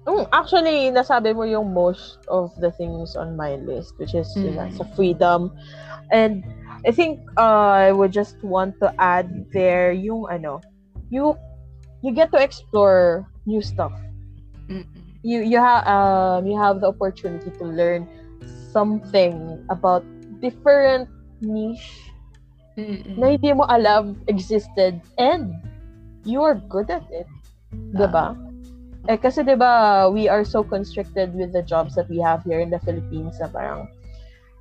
Mm, 0.08 0.24
actually, 0.32 0.88
nasabi 0.88 1.36
mo 1.36 1.44
yung 1.44 1.74
most 1.76 2.16
of 2.32 2.48
the 2.64 2.72
things 2.72 3.12
on 3.12 3.36
my 3.36 3.60
list, 3.60 3.92
which 4.00 4.16
is 4.16 4.30
yun 4.32 4.56
Mm. 4.56 4.72
sa 4.72 4.88
freedom. 4.96 5.52
And 6.12 6.44
I 6.86 6.90
think 6.90 7.20
uh, 7.36 7.88
I 7.88 7.92
would 7.92 8.12
just 8.12 8.42
want 8.42 8.78
to 8.80 8.94
add 8.98 9.50
there 9.52 9.92
yung 9.92 10.30
ano, 10.30 10.60
you 11.10 11.34
you 12.02 12.12
get 12.14 12.30
to 12.32 12.38
explore 12.38 13.26
new 13.46 13.60
stuff. 13.60 13.92
Mm-mm. 14.68 14.86
You 15.22 15.42
you 15.42 15.58
have 15.58 15.86
um 15.86 16.46
you 16.46 16.56
have 16.56 16.80
the 16.80 16.88
opportunity 16.88 17.50
to 17.58 17.64
learn 17.64 18.06
something 18.70 19.58
about 19.68 20.06
different 20.38 21.10
niche 21.42 22.14
Mm-mm. 22.78 23.18
na 23.18 23.34
hindi 23.34 23.50
mo 23.50 23.66
alam 23.66 24.14
existed 24.30 25.02
and 25.18 25.50
you 26.22 26.42
are 26.42 26.54
good 26.70 26.86
at 26.90 27.02
it. 27.10 27.26
Diba? 27.92 28.38
Eh, 29.08 29.16
kasi 29.16 29.40
diba, 29.40 30.06
we 30.12 30.28
are 30.28 30.44
so 30.44 30.60
constricted 30.62 31.32
with 31.32 31.52
the 31.52 31.64
jobs 31.64 31.96
that 31.96 32.08
we 32.12 32.20
have 32.20 32.44
here 32.44 32.60
in 32.60 32.68
the 32.68 32.78
Philippines 32.84 33.40
na 33.40 33.48
parang, 33.48 33.88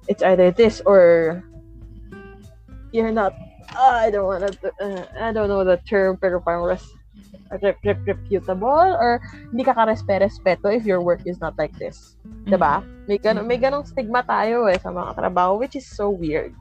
it's 0.08 0.24
either 0.24 0.52
this 0.52 0.82
or 0.86 1.44
you're 2.92 3.12
not, 3.12 3.34
uh, 3.76 4.08
I 4.08 4.12
don't 4.12 4.26
want 4.26 4.48
to, 4.48 4.72
uh, 4.82 5.06
I 5.20 5.32
don't 5.32 5.48
know 5.48 5.64
the 5.64 5.78
term, 5.88 6.18
pero 6.18 6.40
parang 6.40 6.64
res, 6.64 6.84
rep, 7.62 7.78
rep, 7.84 8.00
reputable 8.08 8.96
or 9.00 9.20
hindi 9.52 9.64
ka 9.64 9.74
ka-respe-respeto 9.74 10.72
if 10.72 10.86
your 10.86 11.02
work 11.02 11.22
is 11.26 11.40
not 11.40 11.56
like 11.58 11.76
this. 11.78 12.16
Diba? 12.48 12.84
May, 13.08 13.18
gan- 13.20 13.46
may 13.48 13.58
ganong 13.60 13.88
stigma 13.88 14.24
tayo 14.24 14.68
eh 14.68 14.80
sa 14.80 14.92
mga 14.92 15.16
trabaho, 15.16 15.60
which 15.60 15.76
is 15.76 15.88
so 15.88 16.10
weird. 16.10 16.56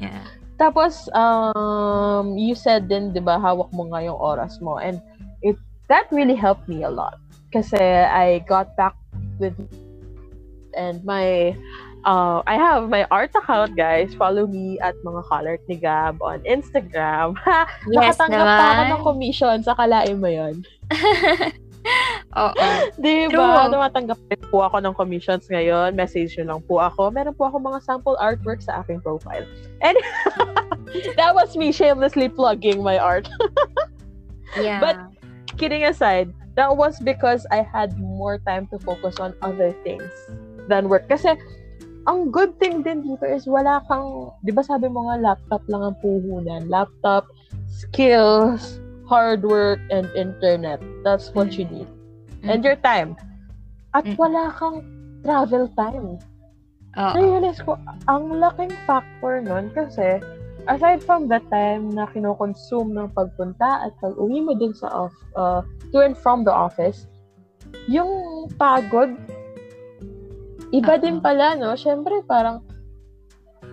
Yeah. 0.00 0.24
Tapos, 0.56 1.12
um, 1.12 2.36
you 2.40 2.56
said 2.56 2.88
din, 2.88 3.12
di 3.12 3.20
ba, 3.20 3.36
hawak 3.36 3.68
mo 3.76 3.92
nga 3.92 4.00
yung 4.00 4.16
oras 4.16 4.56
mo. 4.64 4.80
And 4.80 5.00
it 5.44 5.56
that 5.88 6.08
really 6.08 6.36
helped 6.36 6.68
me 6.68 6.82
a 6.84 6.90
lot. 6.90 7.20
Kasi 7.52 7.76
I 8.08 8.40
got 8.48 8.76
back 8.76 8.96
with 9.38 9.56
and 10.76 11.04
my 11.04 11.56
uh, 12.06 12.40
I 12.46 12.54
have 12.54 12.88
my 12.88 13.04
art 13.10 13.34
account, 13.34 13.76
guys. 13.76 14.14
Follow 14.14 14.46
me 14.46 14.78
at 14.80 14.94
mga 15.02 15.26
color 15.26 15.58
ni 15.68 15.76
Gab 15.76 16.22
on 16.22 16.40
Instagram. 16.46 17.34
Ha! 17.42 17.66
Yes 17.90 18.16
Nakatanggap 18.16 18.46
pa 18.46 18.66
ako 18.70 18.82
ng 18.86 19.02
commission. 19.02 19.56
Sa 19.66 19.74
kalain 19.74 20.16
mo 20.22 20.30
yun. 20.30 20.62
Oo. 22.42 22.66
Di 22.98 23.30
ba? 23.30 23.70
Tumatanggap 23.70 24.18
rin 24.30 24.42
po 24.50 24.62
ako 24.66 24.82
ng 24.82 24.94
commissions 24.94 25.46
ngayon. 25.50 25.94
Message 25.94 26.34
nyo 26.38 26.56
lang 26.56 26.60
po 26.66 26.82
ako. 26.82 27.10
Meron 27.10 27.34
po 27.34 27.50
ako 27.50 27.62
mga 27.62 27.82
sample 27.82 28.18
artwork 28.18 28.62
sa 28.62 28.82
aking 28.82 29.02
profile. 29.02 29.46
And 29.82 29.94
that 31.18 31.34
was 31.34 31.54
me 31.54 31.70
shamelessly 31.70 32.30
plugging 32.30 32.82
my 32.82 32.98
art. 32.98 33.26
Yeah. 34.54 34.78
But- 34.80 35.02
Kidding 35.56 35.88
aside, 35.88 36.36
that 36.60 36.76
was 36.76 37.00
because 37.00 37.48
I 37.48 37.64
had 37.64 37.96
more 37.96 38.36
time 38.44 38.68
to 38.68 38.76
focus 38.76 39.16
on 39.16 39.32
other 39.40 39.72
things 39.80 40.12
than 40.68 40.92
work. 40.92 41.08
Kasi, 41.08 41.32
ang 42.06 42.30
good 42.30 42.54
thing 42.62 42.86
din 42.86 43.02
dito 43.02 43.26
is 43.26 43.50
wala 43.50 43.82
kang, 43.90 44.30
di 44.46 44.54
ba 44.54 44.62
sabi 44.62 44.86
mo 44.86 45.10
nga 45.10 45.18
laptop 45.18 45.62
lang 45.66 45.82
ang 45.82 45.96
puhunan. 45.98 46.70
Laptop, 46.70 47.26
skills, 47.66 48.78
hard 49.10 49.42
work, 49.42 49.82
and 49.90 50.06
internet. 50.14 50.78
That's 51.02 51.34
what 51.34 51.58
you 51.58 51.66
need. 51.66 51.90
And 52.46 52.62
your 52.62 52.78
time. 52.78 53.18
At 53.90 54.06
Mm. 54.06 54.16
wala 54.18 54.54
kang 54.54 54.86
travel 55.26 55.66
time. 55.74 56.22
Oo. 56.96 57.12
Na-realize 57.12 57.60
ko, 57.60 57.74
ang 58.06 58.38
laking 58.38 58.72
factor 58.86 59.42
nun 59.42 59.74
kasi 59.74 60.22
aside 60.70 61.02
from 61.02 61.26
the 61.26 61.42
time 61.50 61.90
na 61.90 62.06
kinokonsume 62.10 62.94
ng 62.94 63.10
pagpunta 63.12 63.86
at 63.86 63.92
pag-uwi 63.98 64.46
mo 64.46 64.54
dun 64.54 64.72
sa 64.72 64.88
off, 65.06 65.14
uh, 65.34 65.60
to 65.90 66.02
and 66.02 66.14
from 66.14 66.46
the 66.46 66.54
office, 66.54 67.10
yung 67.90 68.46
pagod, 68.56 69.14
iba 70.72 70.94
Oo. 70.96 71.02
din 71.02 71.18
pala, 71.20 71.54
no? 71.54 71.74
Siyempre, 71.74 72.22
parang 72.26 72.62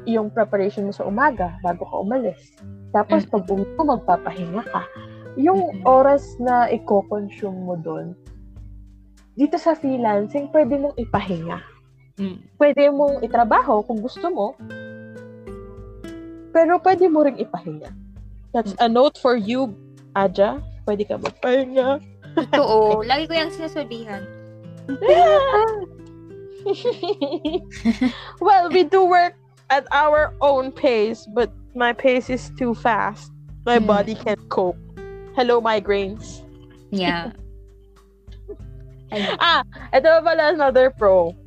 yung 0.03 0.33
preparation 0.33 0.89
mo 0.89 0.93
sa 0.93 1.07
umaga 1.07 1.55
bago 1.63 1.87
ka 1.87 1.95
umalis. 2.01 2.53
Tapos, 2.91 3.25
pag 3.25 3.47
uwi 3.47 3.65
mo, 3.77 3.95
magpapahinga 3.97 4.63
ka. 4.67 4.83
Yung 5.39 5.81
oras 5.87 6.37
na 6.37 6.69
i-consume 6.69 7.57
mo 7.57 7.73
dun, 7.79 8.13
dito 9.33 9.57
sa 9.57 9.73
freelancing, 9.73 10.53
pwede 10.53 10.77
mong 10.77 10.93
ipahinga 11.01 11.73
Mm. 12.13 12.37
pwede 12.61 12.93
mong 12.93 13.25
itrabaho 13.25 13.81
kung 13.81 13.97
gusto 13.97 14.29
mo, 14.29 14.53
pero 16.53 16.77
pwede 16.77 17.09
mo 17.09 17.25
ring 17.25 17.41
ipahinga. 17.41 17.89
That's 18.53 18.77
a 18.77 18.85
note 18.85 19.17
for 19.17 19.33
you, 19.33 19.73
Aja. 20.13 20.61
Pwede 20.85 21.09
ka 21.09 21.17
magpahinga. 21.17 21.97
Totoo. 22.37 23.01
Lagi 23.09 23.25
ko 23.25 23.33
yung 23.33 23.49
sinasabihan. 23.49 24.21
well, 28.41 28.69
we 28.69 28.83
do 28.83 29.05
work 29.05 29.35
at 29.69 29.87
our 29.91 30.33
own 30.41 30.71
pace, 30.71 31.27
but 31.33 31.51
my 31.75 31.93
pace 31.93 32.29
is 32.29 32.51
too 32.57 32.73
fast. 32.73 33.31
My 33.65 33.79
Hmm. 33.79 33.87
body 33.87 34.15
can't 34.15 34.41
cope. 34.49 34.77
Hello, 35.35 35.61
migraines. 35.61 36.41
Yeah. 36.91 37.31
Ah, 39.37 39.61
ito 39.93 40.09
pa 40.09 40.25
pala 40.25 40.57
another 40.57 40.89
pro. 40.89 41.37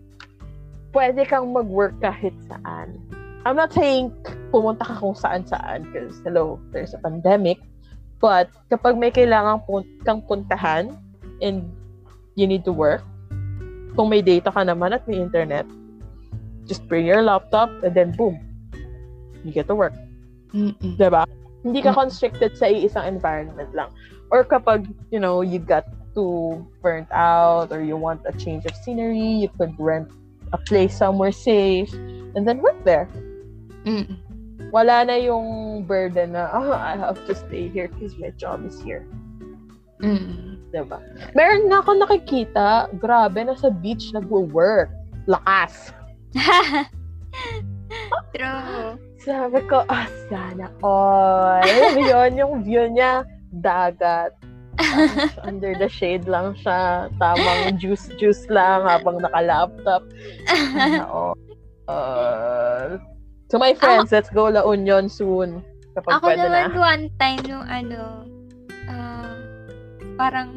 Pwede 0.95 1.27
kang 1.27 1.51
mag-work 1.51 1.99
kahit 1.99 2.31
saan. 2.47 2.95
I'm 3.43 3.59
not 3.59 3.75
saying 3.75 4.15
pumunta 4.55 4.87
ka 4.87 4.95
kung 5.03 5.19
saan-saan 5.19 5.91
because, 5.91 6.15
hello, 6.23 6.63
there's 6.71 6.95
a 6.95 7.03
pandemic. 7.03 7.59
But, 8.23 8.55
kapag 8.71 9.03
may 9.03 9.11
kailangan 9.11 9.67
pun- 9.67 9.91
kang 10.07 10.23
puntahan 10.23 10.95
and 11.43 11.67
you 12.39 12.47
need 12.47 12.63
to 12.71 12.73
work, 12.75 13.03
kung 13.97 14.13
may 14.13 14.21
data 14.21 14.53
ka 14.53 14.61
naman 14.61 14.93
at 14.93 15.03
may 15.09 15.17
internet, 15.17 15.65
just 16.69 16.85
bring 16.87 17.09
your 17.09 17.25
laptop 17.25 17.73
and 17.83 17.97
then 17.97 18.13
boom, 18.13 18.37
you 19.43 19.51
get 19.51 19.67
to 19.67 19.75
work. 19.75 19.97
Mm-mm. 20.53 21.01
Diba? 21.01 21.25
Hindi 21.65 21.83
ka 21.83 21.97
constricted 21.97 22.55
sa 22.55 22.71
iisang 22.71 23.09
environment 23.09 23.73
lang. 23.75 23.91
Or 24.31 24.45
kapag, 24.45 24.87
you 25.11 25.19
know, 25.19 25.41
you 25.41 25.59
got 25.59 25.89
too 26.15 26.63
burnt 26.83 27.11
out 27.11 27.73
or 27.73 27.83
you 27.83 27.97
want 27.97 28.23
a 28.29 28.33
change 28.37 28.67
of 28.67 28.75
scenery, 28.85 29.43
you 29.43 29.49
could 29.59 29.75
rent 29.79 30.07
a 30.53 30.59
place 30.59 30.95
somewhere 30.95 31.33
safe 31.33 31.91
and 32.37 32.47
then 32.47 32.63
work 32.63 32.79
there. 32.85 33.09
Mm-mm. 33.83 34.19
Wala 34.71 35.07
na 35.07 35.17
yung 35.19 35.83
burden 35.87 36.33
na, 36.35 36.51
oh, 36.53 36.75
I 36.75 36.97
have 36.99 37.19
to 37.27 37.35
stay 37.35 37.69
here 37.69 37.89
because 37.89 38.19
my 38.19 38.31
job 38.35 38.67
is 38.67 38.79
here. 38.83 39.07
Mm-mm. 40.03 40.56
Diba? 40.77 41.01
Meron 41.33 41.73
na 41.73 41.81
ako 41.81 42.05
nakikita, 42.05 42.93
grabe, 43.01 43.41
nasa 43.41 43.73
beach 43.73 44.13
nagwo-work. 44.13 44.93
Lakas. 45.25 45.97
True. 48.37 49.01
Sabi 49.25 49.59
ko, 49.67 49.89
ah, 49.89 50.05
sana 50.29 50.69
all. 50.85 51.65
Alam 51.65 51.97
yun, 51.97 52.31
yung 52.37 52.55
view 52.61 52.85
niya, 52.93 53.25
dagat. 53.57 54.37
Tapos 54.77 55.41
under 55.49 55.73
the 55.81 55.89
shade 55.89 56.29
lang 56.29 56.53
siya. 56.61 57.09
Tamang 57.17 57.81
juice-juice 57.81 58.53
lang 58.53 58.85
habang 58.85 59.25
naka-laptop. 59.25 60.05
Sana 60.77 61.09
all. 61.09 61.35
Uh, 61.89 62.99
to 63.49 63.57
my 63.57 63.73
friends, 63.73 64.11
let's 64.11 64.29
go 64.31 64.51
La 64.51 64.67
Union 64.67 65.09
soon. 65.09 65.63
Kapag 65.97 66.21
Ako 66.21 66.29
pwede 66.29 66.45
naman 66.45 66.75
na. 66.75 66.77
one 66.77 67.05
time 67.17 67.43
nung 67.49 67.67
ano, 67.67 68.03
ah, 68.91 69.33
parang, 70.21 70.53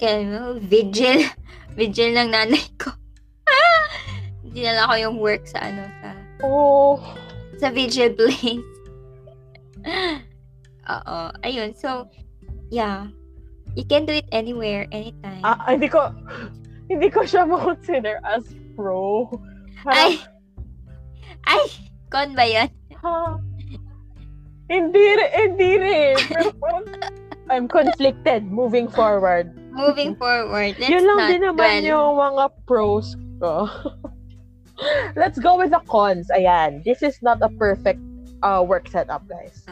kaya 0.00 0.56
vigil. 0.64 1.28
vigil 1.78 2.16
ng 2.16 2.32
nanay 2.32 2.64
ko. 2.80 2.90
Dinala 4.56 4.88
ko 4.88 4.94
yung 4.96 5.16
work 5.20 5.44
sa 5.44 5.68
ano, 5.68 5.84
sa, 6.00 6.08
Oh, 6.40 6.96
sa 7.60 7.68
vigil 7.68 8.16
place. 8.16 8.64
Oo. 10.96 11.18
Ayun. 11.44 11.76
So, 11.76 12.08
yeah. 12.72 13.12
You 13.76 13.84
can 13.84 14.08
do 14.08 14.16
it 14.16 14.26
anywhere, 14.32 14.88
anytime. 14.90 15.44
ah, 15.44 15.60
hindi 15.68 15.86
ko, 15.86 16.10
hindi 16.90 17.06
ko 17.06 17.22
siya 17.22 17.46
ma-consider 17.46 18.18
as 18.26 18.42
pro. 18.74 19.30
Ay! 19.86 20.18
Ay! 21.46 21.62
Con 22.10 22.34
ba 22.34 22.42
yun? 22.42 22.66
Ha? 22.98 23.38
Hindi 24.66 25.04
rin, 25.14 25.30
hindi 25.30 25.70
rin. 25.78 26.14
Pero 26.26 26.50
parang, 26.58 26.86
I'm 27.46 27.66
conflicted 27.70 28.50
moving 28.50 28.90
forward. 28.90 29.54
Moving 29.70 30.14
forward. 30.16 30.74
Let's 30.78 30.90
Yun 30.90 31.04
lang 31.06 31.18
not 31.18 31.28
din 31.30 31.42
naman 31.42 31.72
dwell. 31.82 31.90
yung 31.90 32.10
mga 32.18 32.44
pros 32.66 33.14
ko. 33.38 33.68
Let's 35.20 35.38
go 35.38 35.56
with 35.60 35.70
the 35.70 35.82
cons. 35.86 36.28
Ayan. 36.32 36.82
This 36.84 37.02
is 37.02 37.20
not 37.22 37.38
a 37.44 37.48
perfect 37.54 38.00
uh, 38.42 38.64
work 38.64 38.88
setup, 38.88 39.24
guys. 39.28 39.64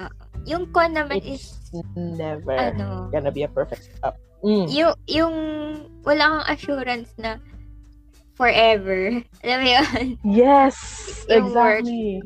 Yung 0.44 0.68
con 0.72 0.94
naman 0.94 1.20
is, 1.24 1.56
It's 1.72 1.84
never 1.96 2.56
ano, 2.56 3.12
gonna 3.12 3.32
be 3.32 3.44
a 3.44 3.50
perfect 3.50 3.88
setup. 3.92 4.16
Mm. 4.38 4.70
yung, 4.70 4.94
yung 5.10 5.34
wala 6.06 6.24
kang 6.40 6.46
assurance 6.54 7.10
na 7.18 7.42
forever. 8.38 9.18
Alam 9.44 9.58
mo 9.58 9.68
yun? 9.68 10.04
Yes! 10.22 10.76
Yung 11.26 11.50
exactly. 11.50 12.22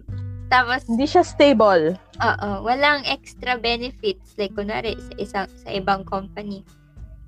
Tapos, 0.52 0.84
Hindi 0.84 1.08
siya 1.08 1.24
stable. 1.24 1.96
oo, 2.20 2.48
walang 2.60 3.08
extra 3.08 3.56
benefits. 3.56 4.36
Like, 4.36 4.52
kunwari, 4.52 4.92
sa, 5.00 5.12
isang, 5.16 5.48
sa 5.64 5.72
ibang 5.72 6.04
company, 6.04 6.60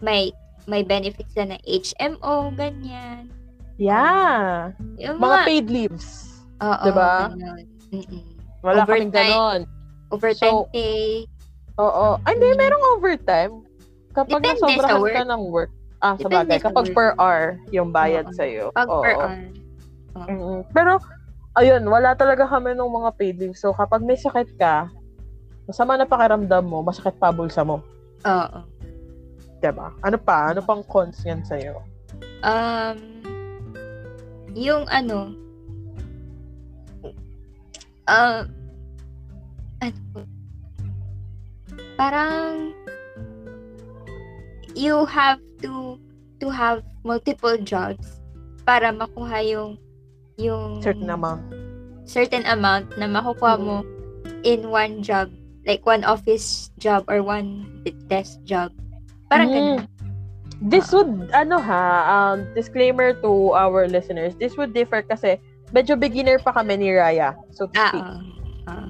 may 0.04 0.28
may 0.64 0.84
benefits 0.84 1.32
na 1.34 1.56
HMO, 1.64 2.52
ganyan. 2.54 3.28
Yeah. 3.76 4.72
Yung 4.96 5.18
Mga 5.18 5.24
mga, 5.34 5.38
paid 5.44 5.66
leaves. 5.66 6.08
oo, 6.62 6.86
ganun. 6.86 7.66
Mm-mm. 7.90 8.22
Wala 8.62 8.84
kaming 8.84 9.10
Overtime. 9.10 9.12
ganon. 9.12 9.60
Overtime 10.08 10.56
So, 10.56 10.68
pay. 10.70 11.28
Oo. 11.76 12.16
Ay, 12.22 12.32
hindi, 12.32 12.48
merong 12.54 12.84
overtime. 12.96 13.54
Kapag 14.14 14.40
Depende 14.40 14.62
nasobrahan 14.62 15.02
ka 15.02 15.24
ng 15.26 15.42
work. 15.50 15.72
Ah, 15.98 16.14
sa 16.16 16.28
bagay. 16.30 16.56
Kapag 16.62 16.86
work. 16.86 16.94
per 16.94 17.10
hour 17.18 17.58
yung 17.68 17.90
bayad 17.90 18.24
Oo. 18.24 18.36
sa'yo. 18.36 18.64
Pag 18.72 18.88
Oo. 18.88 19.02
per 19.02 19.14
hour. 19.18 19.36
Mm-mm. 20.14 20.58
Pero, 20.70 21.02
ayun, 21.54 21.82
wala 21.84 22.14
talaga 22.14 22.46
kami 22.46 22.72
ng 22.72 22.88
mga 22.88 23.10
paid 23.18 23.36
leave. 23.36 23.58
So, 23.58 23.74
kapag 23.74 24.00
may 24.00 24.16
sakit 24.16 24.54
ka, 24.54 24.86
masama 25.66 25.98
na 25.98 26.06
pakiramdam 26.06 26.62
mo, 26.62 26.80
masakit 26.80 27.18
pa 27.18 27.28
bulsa 27.28 27.66
mo. 27.66 27.82
Oo. 28.22 28.58
Diba? 29.64 29.96
Ano 30.04 30.20
pa? 30.20 30.52
Ano 30.52 30.60
pang 30.60 30.84
cons 30.84 31.24
yan 31.24 31.40
sa'yo? 31.40 31.80
Um, 32.44 33.00
yung 34.52 34.84
ano, 34.92 35.32
uh, 38.04 38.44
ano? 39.80 40.20
Parang, 41.96 42.76
you 44.76 45.08
have 45.08 45.40
to, 45.64 45.96
to 46.44 46.52
have 46.52 46.84
multiple 47.00 47.56
jobs 47.64 48.20
para 48.68 48.92
makuha 48.92 49.40
yung, 49.48 49.80
yung 50.36 50.84
Certain 50.84 51.08
amount. 51.08 51.40
certain 52.04 52.44
amount 52.44 52.92
na 53.00 53.08
makukuha 53.08 53.56
mo 53.56 53.80
in 54.44 54.68
one 54.68 55.00
job. 55.00 55.32
Like 55.64 55.88
one 55.88 56.04
office 56.04 56.68
job 56.76 57.08
or 57.08 57.24
one 57.24 57.64
desk 58.12 58.36
job. 58.44 58.68
Parang 59.34 59.48
Mm. 59.50 59.54
ganun. 59.58 59.80
This 60.64 60.88
would, 60.94 61.10
ano 61.34 61.58
ha, 61.58 61.84
um, 62.06 62.46
disclaimer 62.54 63.12
to 63.20 63.52
our 63.52 63.84
listeners, 63.84 64.32
this 64.38 64.54
would 64.56 64.72
differ 64.72 65.02
kasi 65.02 65.36
medyo 65.74 65.98
beginner 65.98 66.38
pa 66.38 66.54
kami 66.54 66.78
ni 66.78 66.88
Raya, 66.94 67.34
so 67.50 67.66
to 67.66 67.74
Ah, 67.74 67.90
speak. 67.90 68.06
oo. 68.06 68.18
Ah. 68.70 68.88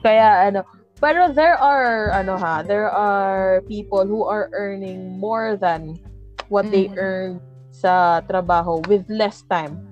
Kaya 0.00 0.48
ano, 0.48 0.62
pero 1.02 1.28
there 1.28 1.58
are, 1.58 2.14
ano 2.14 2.38
ha, 2.38 2.62
there 2.62 2.88
are 2.88 3.60
people 3.66 4.06
who 4.06 4.22
are 4.24 4.48
earning 4.54 5.18
more 5.18 5.58
than 5.58 5.98
what 6.48 6.70
they 6.70 6.86
Mm. 6.88 6.96
earn 6.96 7.30
sa 7.74 8.22
trabaho 8.24 8.78
with 8.86 9.02
less 9.10 9.42
time. 9.50 9.82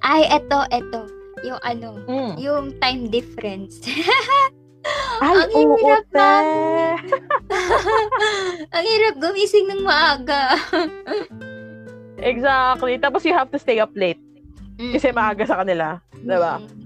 Ay, 0.00 0.24
eto, 0.26 0.64
eto. 0.72 1.06
Yung 1.44 1.60
ano, 1.60 2.00
Mm. 2.08 2.32
yung 2.40 2.64
time 2.80 3.12
difference. 3.12 3.84
Ay, 5.24 5.48
Ang 5.48 5.70
oo, 5.72 5.76
hirap 5.80 6.04
te. 6.12 6.32
Ang 8.74 8.84
hirap 8.84 9.14
gumising 9.20 9.66
ng 9.72 9.82
maaga. 9.84 10.58
Exactly. 12.20 13.00
Tapos 13.00 13.24
you 13.24 13.32
have 13.32 13.48
to 13.48 13.60
stay 13.60 13.80
up 13.80 13.92
late 13.96 14.20
kasi 14.78 15.14
maaga 15.14 15.46
sa 15.46 15.62
kanila. 15.62 16.00
Diba? 16.20 16.60
Mm. 16.60 16.84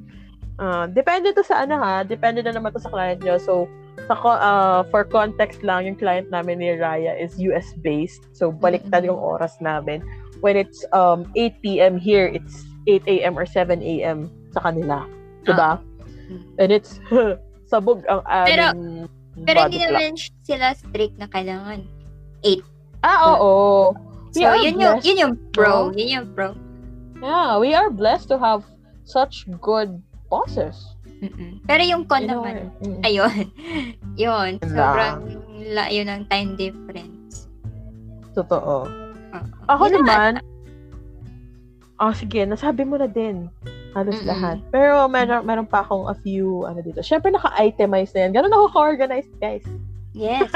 Ah, 0.59 0.85
depende 0.91 1.31
to 1.31 1.47
sa 1.47 1.63
ano 1.63 1.79
ha, 1.79 2.03
depende 2.03 2.43
na 2.43 2.51
naman 2.51 2.75
to 2.75 2.83
sa 2.83 2.91
client 2.91 3.23
nyo. 3.23 3.39
So, 3.39 3.71
sa 4.11 4.19
ah, 4.19 4.83
for 4.91 5.07
context 5.07 5.63
lang, 5.63 5.87
yung 5.87 5.99
client 5.99 6.31
namin 6.35 6.59
ni 6.59 6.75
Raya 6.75 7.15
is 7.15 7.39
US 7.39 7.71
based. 7.79 8.27
So, 8.35 8.51
baliktad 8.51 9.07
yung 9.07 9.19
oras 9.19 9.55
namin. 9.63 10.03
When 10.43 10.59
it's 10.59 10.83
um 10.91 11.31
8 11.35 11.63
p.m. 11.63 11.95
here, 11.99 12.27
it's 12.27 12.67
8 12.91 13.07
a.m. 13.07 13.39
or 13.39 13.47
7 13.47 13.79
a.m. 13.83 14.31
sa 14.51 14.67
kanila. 14.67 15.07
Diba? 15.47 15.79
Mm. 16.27 16.43
And 16.59 16.71
it's 16.75 16.99
sabog 17.69 18.03
ang 18.09 18.25
aming 18.25 19.07
Pero 19.45 19.61
body 19.63 19.71
hindi 19.71 19.87
clock. 19.87 19.93
naman 19.95 20.13
sila 20.43 20.67
strict 20.75 21.15
na 21.21 21.29
kailangan. 21.31 21.81
Ah, 23.07 23.31
oo. 23.31 23.95
So, 24.35 24.43
are 24.43 24.59
yun 24.59 24.83
yung, 24.83 24.99
yun 25.07 25.17
yung 25.17 25.35
pro. 25.55 25.95
Yun 25.95 26.09
yung 26.11 26.29
pro. 26.35 26.59
Yeah, 27.23 27.59
we 27.59 27.75
are 27.75 27.91
blessed 27.91 28.31
to 28.35 28.39
have 28.39 28.67
such 29.07 29.47
good 29.63 30.03
bosses. 30.27 30.99
Mm-mm. 31.19 31.59
Pero 31.67 31.83
yung 31.83 32.07
con 32.07 32.27
You 32.27 32.31
know, 32.31 32.43
naman, 32.43 32.55
mm. 32.83 33.01
ayun. 33.03 33.37
yun. 34.27 34.51
Sobrang 34.63 35.19
layo 35.75 36.03
ng 36.07 36.21
time 36.31 36.55
difference. 36.55 37.51
Totoo. 38.35 38.87
Oo. 38.87 39.47
Ako 39.69 39.83
Yun 39.91 39.95
naman, 40.03 40.33
oh 41.99 42.13
sige, 42.15 42.47
nasabi 42.47 42.87
mo 42.87 42.97
na 42.97 43.11
din. 43.11 43.51
Halos 43.95 44.23
Mm-mm. 44.23 44.31
lahat. 44.31 44.59
Pero 44.71 45.09
meron, 45.11 45.43
meron 45.43 45.67
pa 45.67 45.83
akong 45.83 46.07
a 46.07 46.15
few, 46.23 46.65
ano 46.65 46.79
dito. 46.83 47.03
Siyempre, 47.03 47.35
naka-itemize 47.35 48.15
na 48.15 48.29
yan. 48.29 48.33
Ganun 48.35 48.55
ako 48.55 48.67
ka-organized, 48.75 49.33
guys. 49.43 49.67
Yes. 50.15 50.51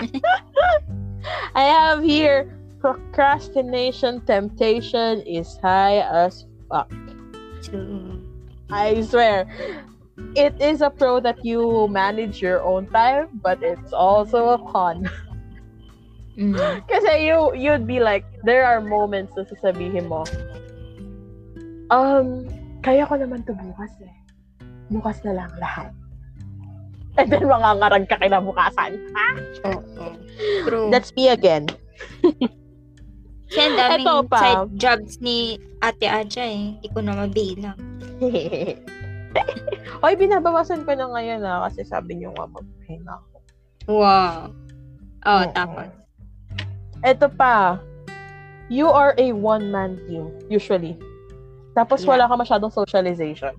I 1.56 1.64
have 1.64 2.04
here, 2.04 2.52
procrastination 2.84 4.20
temptation 4.28 5.24
is 5.24 5.56
high 5.64 6.04
as 6.04 6.44
fuck. 6.68 6.92
True. 7.64 8.20
I 8.68 9.00
swear. 9.00 9.48
It 10.36 10.54
is 10.60 10.82
a 10.82 10.90
pro 10.90 11.18
that 11.20 11.42
you 11.44 11.88
manage 11.88 12.42
your 12.42 12.62
own 12.62 12.86
time, 12.92 13.40
but 13.40 13.62
it's 13.62 13.92
also 13.92 14.54
a 14.54 14.60
con. 14.68 15.08
Mm. 16.34 16.58
Kasi 16.90 17.30
you, 17.30 17.54
you'd 17.54 17.86
be 17.86 18.02
like, 18.02 18.26
there 18.42 18.66
are 18.66 18.82
moments 18.82 19.38
na 19.38 19.46
sasabihin 19.46 20.10
mo, 20.10 20.26
um, 21.94 22.26
kaya 22.82 23.06
ko 23.06 23.14
naman 23.14 23.46
to 23.46 23.54
bukas 23.54 23.94
eh. 24.02 24.14
Bukas 24.90 25.22
na 25.22 25.32
lang 25.38 25.52
lahat. 25.62 25.94
And 27.14 27.30
then 27.30 27.46
mangangarag 27.46 28.10
ka 28.10 28.18
kinabukasan. 28.18 28.98
Oo. 29.70 30.18
True. 30.66 30.90
That's 30.90 31.14
me 31.14 31.30
again. 31.30 31.70
Kasi 33.46 33.70
ang 33.70 33.78
daming 33.78 34.06
Eto 34.10 34.26
pa. 34.26 34.38
side 34.42 34.66
jobs 34.74 35.22
ni 35.22 35.62
Ate 35.78 36.10
Aja 36.10 36.42
eh. 36.42 36.74
Hindi 36.74 36.88
ko 36.90 36.98
na 36.98 37.14
mabilang. 37.14 37.78
Hoy, 40.02 40.14
binabawasan 40.18 40.82
ko 40.82 40.90
na 40.98 41.06
ngayon 41.06 41.46
ah, 41.46 41.62
kasi 41.70 41.86
sabi 41.86 42.18
niyo 42.18 42.34
nga 42.34 42.50
magpahinga 42.50 43.14
ako. 43.14 43.36
Wow. 43.86 44.50
Oh, 45.22 45.42
Oo. 45.46 45.52
tapos. 45.54 45.88
Ito 47.06 47.30
pa, 47.30 47.78
you 48.66 48.90
are 48.90 49.14
a 49.22 49.30
one-man 49.30 50.02
team, 50.10 50.34
usually. 50.50 50.98
Tapos 51.74 52.02
Yeah. 52.02 52.10
wala 52.14 52.24
ka 52.30 52.34
masyadong 52.38 52.72
socialization. 52.72 53.52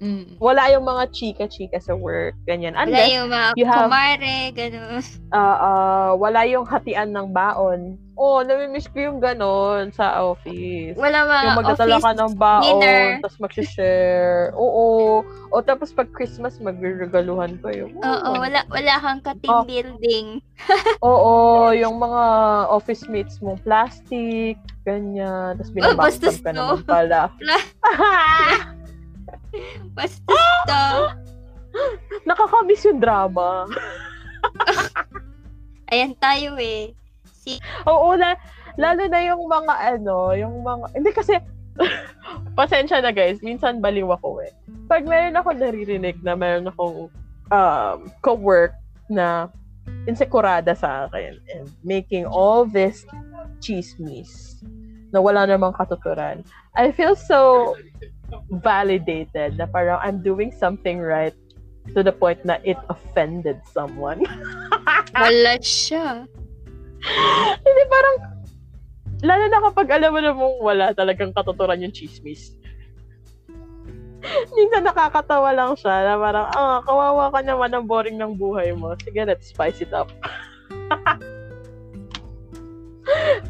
Mm. 0.00 0.40
Wala 0.40 0.72
yung 0.72 0.88
mga 0.88 1.12
chika-chika 1.12 1.76
sa 1.76 1.92
work, 1.92 2.32
ganyan. 2.48 2.72
Wala 2.72 2.88
Unless, 2.88 3.12
yung 3.12 3.28
mga 3.28 3.48
you 3.52 3.66
have- 3.68 3.84
kumare, 3.84 4.36
gano'n. 4.56 5.02
ah, 5.28 5.56
ah, 5.60 6.10
wala 6.16 6.40
yung 6.48 6.64
hatian 6.64 7.12
ng 7.12 7.28
baon. 7.36 8.00
Oh, 8.20 8.44
namimiss 8.44 8.84
ko 8.84 9.00
yung 9.00 9.16
ganon 9.16 9.88
sa 9.90 10.20
office. 10.20 10.92
Wala 10.92 11.24
mga 11.24 11.40
yung 11.40 11.56
magdadala 11.56 11.96
ka 11.96 12.12
ng 12.12 12.32
baon, 12.36 12.62
dinner. 12.76 13.16
tapos 13.18 13.36
mag-share. 13.40 14.52
Oo. 14.52 15.24
O 15.48 15.56
tapos 15.58 15.88
pag 15.88 16.12
Christmas, 16.12 16.60
magregaluhan 16.60 17.56
kayo. 17.58 17.88
Oo, 17.88 18.28
wala, 18.36 18.60
wala 18.68 18.92
kang 19.00 19.24
ka-team 19.24 19.50
Oh. 19.50 19.64
building. 19.64 20.44
Oo, 21.02 21.32
yung 21.72 21.96
mga 21.96 22.22
office 22.68 23.08
mates 23.08 23.40
mo, 23.40 23.56
plastic, 23.58 24.60
ganyan. 24.84 25.56
Tapos 25.56 25.72
Oh, 25.72 25.96
bastos 25.96 26.36
binabangsab 26.36 26.38
ka 26.38 26.44
to. 26.44 26.52
naman 26.52 26.80
pala. 26.84 27.20
Basta 29.96 30.36
to. 30.68 30.84
Nakakamiss 32.28 32.84
yung 32.84 33.00
drama. 33.00 33.64
Ayan 35.90 36.14
tayo 36.16 36.54
eh. 36.60 36.94
Si, 37.40 37.56
Oo, 37.88 38.20
na, 38.20 38.36
lalo 38.76 39.08
na 39.08 39.20
yung 39.24 39.48
mga 39.48 39.74
ano, 39.96 40.36
yung 40.36 40.60
mga, 40.60 40.84
hindi 40.92 41.10
kasi, 41.16 41.40
pasensya 42.58 43.00
na 43.00 43.10
guys, 43.10 43.40
minsan 43.40 43.80
baliw 43.80 44.12
ako 44.12 44.44
eh. 44.44 44.52
Pag 44.86 45.08
meron 45.08 45.40
ako 45.40 45.56
naririnig 45.56 46.20
na 46.20 46.36
meron 46.36 46.68
akong 46.68 47.08
um, 47.48 47.98
co-work 48.20 48.76
na 49.08 49.48
insekurada 50.04 50.76
sa 50.76 51.08
akin 51.08 51.40
and 51.56 51.66
making 51.82 52.28
all 52.28 52.68
this 52.68 53.08
chismis 53.64 54.60
na 55.10 55.18
wala 55.18 55.48
namang 55.48 55.74
katuturan, 55.74 56.44
I 56.76 56.92
feel 56.92 57.16
so 57.16 57.74
validated 58.62 59.58
na 59.58 59.66
parang 59.66 59.98
I'm 59.98 60.22
doing 60.22 60.54
something 60.54 61.02
right 61.02 61.34
to 61.94 62.06
the 62.06 62.14
point 62.14 62.44
na 62.46 62.62
it 62.62 62.78
offended 62.86 63.58
someone. 63.66 64.22
wala 65.16 65.58
siya. 65.58 66.30
Hindi 67.64 67.82
parang, 67.88 68.16
lalo 69.24 69.44
na 69.48 69.60
kapag 69.70 69.88
alam 69.96 70.10
mo 70.12 70.20
na 70.20 70.32
mong 70.32 70.58
wala 70.60 70.86
talagang 70.92 71.32
katuturan 71.32 71.82
yung 71.82 71.94
chismis. 71.94 72.56
Minsan 74.52 74.84
nakakatawa 74.84 75.56
lang 75.56 75.72
siya 75.80 76.12
na 76.12 76.14
parang, 76.20 76.46
ah, 76.52 76.78
kawawa 76.84 77.32
ka 77.32 77.40
naman 77.40 77.72
ang 77.72 77.88
boring 77.88 78.20
ng 78.20 78.36
buhay 78.36 78.76
mo. 78.76 78.92
Sige, 79.00 79.24
let's 79.24 79.48
spice 79.48 79.80
it 79.80 79.92
up. 79.96 80.12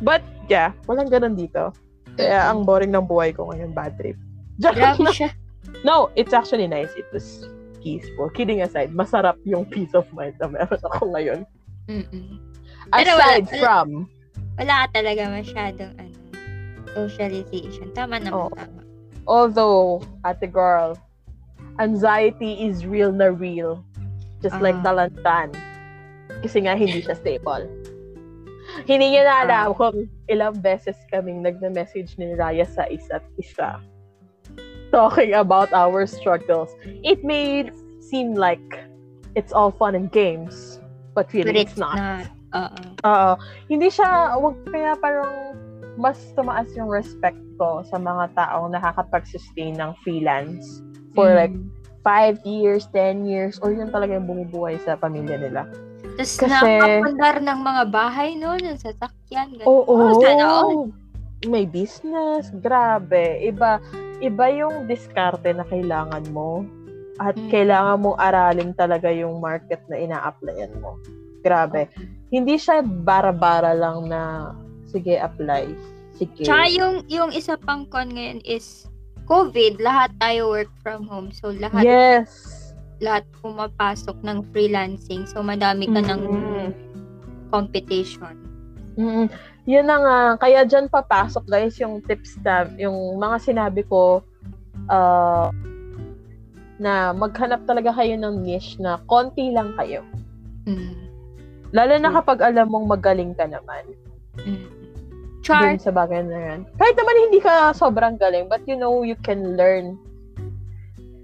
But, 0.06 0.22
yeah, 0.46 0.72
walang 0.86 1.10
ganun 1.10 1.34
dito. 1.36 1.74
Kaya 2.14 2.48
ang 2.48 2.64
boring 2.64 2.94
ng 2.94 3.06
buhay 3.06 3.34
ko 3.34 3.50
ngayon, 3.50 3.74
bad 3.74 3.98
trip. 3.98 4.16
Grabe 4.60 5.08
siya. 5.10 5.32
no, 5.84 6.12
it's 6.14 6.32
actually 6.32 6.68
nice. 6.68 6.92
It 6.96 7.08
was 7.10 7.48
peaceful. 7.80 8.28
Kidding 8.32 8.60
aside, 8.60 8.92
masarap 8.92 9.40
yung 9.48 9.64
peace 9.64 9.92
of 9.96 10.04
mind 10.12 10.36
na 10.38 10.52
meron 10.52 10.82
ako 10.84 11.02
ngayon. 11.16 11.40
Mm-mm. 11.88 12.49
Pero 12.90 13.11
Aside 13.16 13.46
wala- 13.46 13.59
from, 13.59 13.88
Wala 14.61 14.74
ka 14.85 14.87
talaga 14.92 15.22
masyadong 15.31 15.92
ano, 15.96 16.16
socialization. 16.92 17.88
Tama 17.96 18.20
naman, 18.20 18.35
Oo. 18.35 18.53
tama. 18.53 18.83
although, 19.24 20.03
ate 20.20 20.44
girl, 20.44 20.98
anxiety 21.79 22.61
is 22.61 22.85
real 22.85 23.09
na 23.09 23.31
real. 23.33 23.81
Just 24.42 24.59
like 24.61 24.76
Ah. 24.85 24.92
talantan. 24.92 25.53
Kasi 26.42 26.64
nga, 26.64 26.74
hindi 26.74 27.00
siya 27.00 27.16
stable. 27.16 27.68
Hindi 28.85 29.16
niya 29.16 29.22
na 29.24 29.35
alam 29.44 29.66
Ah. 29.70 29.76
kung 29.76 29.96
ilang 30.29 30.57
beses 30.61 30.96
kaming 31.09 31.40
nagna-message 31.40 32.16
ni 32.16 32.33
Raya 32.35 32.64
sa 32.64 32.85
isa't 32.85 33.24
isa. 33.37 33.81
Talking 34.90 35.33
about 35.33 35.70
our 35.72 36.05
struggles. 36.05 36.74
It 37.00 37.22
may 37.22 37.70
seem 38.03 38.35
like 38.35 38.62
it's 39.38 39.55
all 39.55 39.70
fun 39.70 39.94
and 39.94 40.11
games, 40.11 40.83
but 41.14 41.31
really 41.31 41.55
But 41.55 41.61
it's 41.61 41.79
not. 41.79 42.26
Oo. 42.52 42.80
Oo. 43.04 43.32
Hindi 43.66 43.88
siya, 43.88 44.34
wag, 44.36 44.56
kaya 44.68 44.94
parang 44.98 45.54
mas 45.98 46.18
tumaas 46.32 46.70
yung 46.74 46.88
respect 46.88 47.36
ko 47.56 47.84
sa 47.84 48.00
mga 48.00 48.32
taong 48.34 48.72
nakakapag-sustain 48.72 49.76
ng 49.76 49.92
freelance 50.00 50.80
for 51.12 51.28
like 51.28 51.52
Mm. 51.52 51.68
5 52.00 52.40
years, 52.48 52.88
10 52.96 53.28
years, 53.28 53.60
or 53.60 53.70
yun 53.70 53.92
talaga 53.92 54.16
yung 54.16 54.24
bumubuhay 54.24 54.80
sa 54.80 54.96
pamilya 54.96 55.36
nila. 55.36 55.68
Tapos 56.16 56.40
Kasi- 56.40 56.48
nakapandar 56.48 57.36
ng 57.44 57.60
mga 57.60 57.82
bahay, 57.92 58.28
no? 58.36 58.56
Ng 58.56 58.80
sasakyan. 58.80 59.60
Oo. 59.68 59.84
Oh, 59.84 60.16
sana 60.16 60.64
all. 60.64 60.88
May 61.44 61.64
business. 61.64 62.48
Grabe. 62.60 63.40
Iba, 63.40 63.80
iba 64.20 64.46
yung 64.48 64.84
diskarte 64.84 65.52
na 65.52 65.64
kailangan 65.64 66.24
mo. 66.32 66.64
At 67.20 67.36
Mm. 67.36 67.48
kailangan 67.52 67.96
mong 68.00 68.16
aralin 68.16 68.72
talaga 68.72 69.12
yung 69.12 69.40
market 69.44 69.80
na 69.92 70.00
ina-applyan 70.00 70.72
mo. 70.80 70.96
Grabe. 71.40 71.88
Hindi 72.31 72.55
siya 72.57 72.83
bara-bara 72.83 73.75
lang 73.75 74.07
na, 74.07 74.55
sige, 74.87 75.19
apply. 75.19 75.71
Sige. 76.14 76.47
Tsaka 76.47 76.66
yung, 76.71 77.03
yung 77.11 77.31
isa 77.35 77.59
pang 77.59 77.87
con 77.90 78.14
ngayon 78.14 78.38
is 78.47 78.87
COVID, 79.27 79.79
lahat 79.79 80.11
tayo 80.19 80.51
work 80.51 80.71
from 80.83 81.07
home. 81.07 81.31
So, 81.31 81.55
lahat 81.55 81.87
Yes. 81.87 82.31
lahat 83.01 83.25
pumapasok 83.40 84.19
ng 84.27 84.45
freelancing. 84.53 85.25
So, 85.25 85.40
madami 85.40 85.88
ka 85.88 86.05
ng 86.05 86.21
Mm. 86.21 86.71
competition. 87.49 88.37
Mm, 89.01 89.27
yun 89.64 89.87
na 89.88 89.97
nga. 90.03 90.19
Kaya 90.45 90.69
dyan 90.69 90.93
papasok, 90.93 91.49
guys, 91.49 91.81
yung 91.81 92.05
tips 92.05 92.37
na, 92.45 92.69
yung 92.77 93.16
mga 93.16 93.37
sinabi 93.40 93.83
ko, 93.88 94.21
uh, 94.90 95.49
na 96.81 97.12
maghanap 97.12 97.64
talaga 97.69 97.93
kayo 97.93 98.16
ng 98.16 98.40
niche 98.45 98.77
na 98.81 99.01
konti 99.05 99.53
lang 99.53 99.73
kayo. 99.77 100.01
Mm. 100.64 101.10
Lalo 101.70 101.94
na 101.98 102.11
Mm. 102.11 102.16
kapag 102.22 102.38
alam 102.42 102.66
mong 102.68 102.87
magaling 102.90 103.33
ka 103.35 103.46
naman. 103.46 103.85
Mm. 104.42 104.66
Char, 105.40 105.72
Dun 105.72 105.80
sa 105.80 105.94
bagay 105.94 106.20
na 106.20 106.37
yan. 106.37 106.61
Kahit 106.76 106.94
naman 107.00 107.16
hindi 107.28 107.40
ka 107.40 107.72
sobrang 107.72 108.20
galing, 108.20 108.44
but 108.46 108.61
you 108.68 108.76
know, 108.76 109.00
you 109.00 109.16
can 109.24 109.56
learn. 109.56 109.96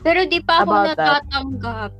pero 0.07 0.23
di 0.23 0.39
pa 0.39 0.63
ako 0.63 0.71
About 0.71 0.87
natatanggap. 0.95 1.91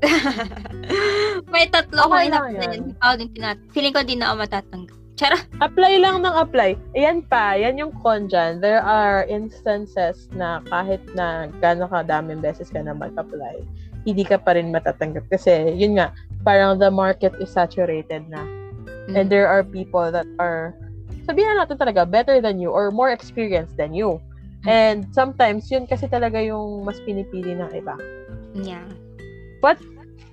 May 1.53 1.67
tatlo 1.67 2.07
ko 2.07 2.15
Okay 2.15 2.31
yan. 2.31 2.71
Hindi 2.71 2.95
pa 2.95 3.05
ako 3.11 3.15
din 3.19 3.31
tinat... 3.35 3.59
Feeling 3.75 3.91
ko 3.91 4.01
di 4.07 4.15
na 4.15 4.31
ako 4.31 4.47
matatanggap. 4.47 4.99
Chara. 5.17 5.39
Apply 5.65 5.97
lang 5.99 6.23
ng 6.23 6.37
apply. 6.37 6.77
Ayan 6.93 7.25
pa, 7.25 7.57
yan 7.57 7.81
yung 7.81 7.91
con 8.05 8.29
dyan. 8.29 8.61
There 8.61 8.85
are 8.85 9.25
instances 9.27 10.29
na 10.37 10.61
kahit 10.69 11.01
na 11.17 11.49
gano'ng 11.59 11.89
kadaming 11.89 12.45
beses 12.45 12.69
ka 12.69 12.85
na 12.85 12.93
mag-apply, 12.93 13.65
hindi 14.07 14.23
ka 14.23 14.39
pa 14.39 14.55
rin 14.55 14.71
matatanggap. 14.71 15.27
Kasi, 15.29 15.75
yun 15.75 15.99
nga, 15.99 16.15
parang 16.47 16.79
the 16.79 16.89
market 16.89 17.35
is 17.43 17.51
saturated 17.51 18.31
na. 18.31 18.47
And 19.11 19.27
there 19.27 19.51
are 19.51 19.67
people 19.67 20.15
that 20.15 20.27
are, 20.39 20.79
sabihin 21.27 21.59
na 21.59 21.67
natin 21.67 21.83
talaga, 21.83 22.07
better 22.07 22.39
than 22.39 22.63
you 22.63 22.71
or 22.71 22.95
more 22.95 23.11
experienced 23.11 23.75
than 23.75 23.91
you. 23.91 24.23
And 24.63 25.11
sometimes, 25.11 25.67
yun 25.71 25.91
kasi 25.91 26.07
talaga 26.07 26.39
yung 26.39 26.87
mas 26.87 27.03
pinipili 27.03 27.59
ng 27.59 27.71
iba. 27.75 27.99
Yeah. 28.55 28.87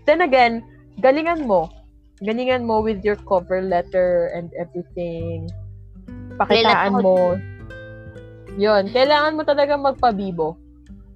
Then 0.05 0.21
again, 0.21 0.61
galingan 1.01 1.49
mo. 1.49 1.73
Galingan 2.21 2.69
mo 2.69 2.81
with 2.81 3.01
your 3.01 3.17
cover 3.25 3.61
letter 3.61 4.29
and 4.37 4.53
everything. 4.53 5.49
Pakitaan 6.37 7.01
mo. 7.01 7.41
Yun. 8.53 8.89
Kailangan 8.93 9.33
mo 9.33 9.41
talaga 9.45 9.73
magpabibo. 9.77 10.57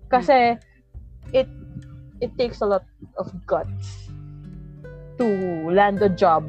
Kasi, 0.09 0.57
it 1.33 1.49
it 2.21 2.31
takes 2.37 2.61
a 2.61 2.67
lot 2.67 2.85
of 3.17 3.29
guts 3.45 4.09
to 5.17 5.25
land 5.71 6.01
a 6.01 6.09
job 6.09 6.45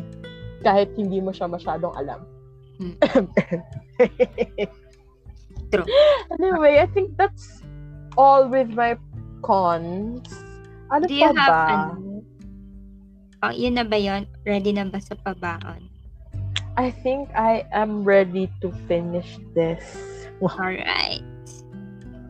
kahit 0.63 0.93
hindi 0.99 1.21
mo 1.21 1.31
siya 1.31 1.49
masyadong 1.49 1.95
alam. 1.97 2.21
Hmm. 2.79 2.95
True. 5.73 5.89
Anyway, 6.41 6.81
I 6.81 6.87
think 6.87 7.17
that's 7.17 7.61
all 8.17 8.49
with 8.49 8.73
my 8.73 8.97
cons. 9.45 10.25
Ano 10.89 11.05
Do 11.05 11.13
you 11.13 11.29
pa 11.29 11.37
have, 11.37 11.53
ba? 11.53 11.65
ano? 11.69 12.25
Oh, 13.45 13.53
yun 13.55 13.77
na 13.77 13.85
ba 13.85 13.99
yun? 14.01 14.27
Ready 14.43 14.73
na 14.73 14.89
ba 14.89 14.99
sa 14.99 15.15
pabaon? 15.15 15.87
I 16.79 16.91
think 16.91 17.29
I 17.35 17.67
am 17.75 18.03
ready 18.07 18.51
to 18.63 18.71
finish 18.87 19.39
this. 19.53 19.83
Alright. 20.41 21.27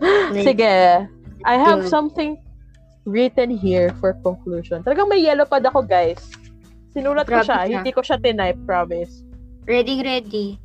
Sige. 0.44 1.06
I 1.44 1.54
have 1.54 1.86
something 1.86 2.40
written 3.08 3.48
here 3.48 3.88
for 3.96 4.12
conclusion. 4.20 4.84
Talagang 4.84 5.08
may 5.08 5.24
yellow 5.24 5.48
pad 5.48 5.64
ako, 5.64 5.80
guys. 5.80 6.20
Sinulat 6.92 7.24
ko 7.24 7.40
Grabe 7.40 7.48
siya. 7.48 7.56
siya. 7.64 7.68
Hindi 7.80 7.90
ko 7.96 8.00
siya 8.04 8.20
tinype, 8.20 8.60
promise. 8.68 9.24
Ready, 9.64 10.04
ready. 10.04 10.60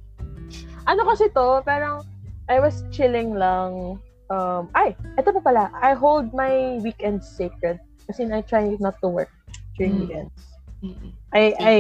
Ano 0.83 1.07
kasi 1.07 1.31
to, 1.31 1.63
parang 1.63 2.03
I 2.51 2.59
was 2.59 2.83
chilling 2.91 3.39
lang. 3.39 3.99
Um, 4.27 4.67
ay, 4.75 4.95
ito 5.15 5.31
pa 5.31 5.39
pala. 5.39 5.63
I 5.79 5.95
hold 5.95 6.35
my 6.35 6.79
weekends 6.83 7.23
sacred. 7.23 7.79
Kasi 8.07 8.27
I 8.27 8.43
try 8.43 8.75
not 8.83 8.99
to 8.99 9.07
work 9.07 9.31
during 9.79 9.95
Mm. 9.95 10.01
weekends. 10.03 10.39
Mm-mm. 10.83 11.11
I, 11.31 11.43
I, 11.63 11.77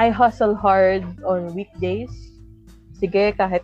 I 0.00 0.06
hustle 0.08 0.56
hard 0.56 1.04
on 1.28 1.52
weekdays. 1.52 2.08
Sige, 2.96 3.36
kahit 3.36 3.60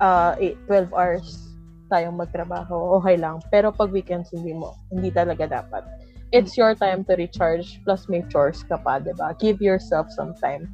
uh, 0.00 0.32
8, 0.40 0.56
12 0.88 0.96
hours 0.96 1.49
tayong 1.90 2.14
magtrabaho, 2.14 2.96
okay 3.02 3.18
lang. 3.18 3.42
Pero 3.50 3.74
pag 3.74 3.90
weekends, 3.90 4.30
hindi 4.30 4.54
mo. 4.54 4.78
Hindi 4.94 5.10
talaga 5.10 5.50
dapat. 5.50 5.82
It's 6.30 6.54
your 6.54 6.78
time 6.78 7.02
to 7.10 7.18
recharge, 7.18 7.82
plus 7.82 8.06
may 8.06 8.22
chores 8.30 8.62
ka 8.62 8.78
pa, 8.78 9.02
di 9.02 9.10
ba? 9.18 9.34
Give 9.42 9.58
yourself 9.58 10.06
some 10.14 10.38
time. 10.38 10.70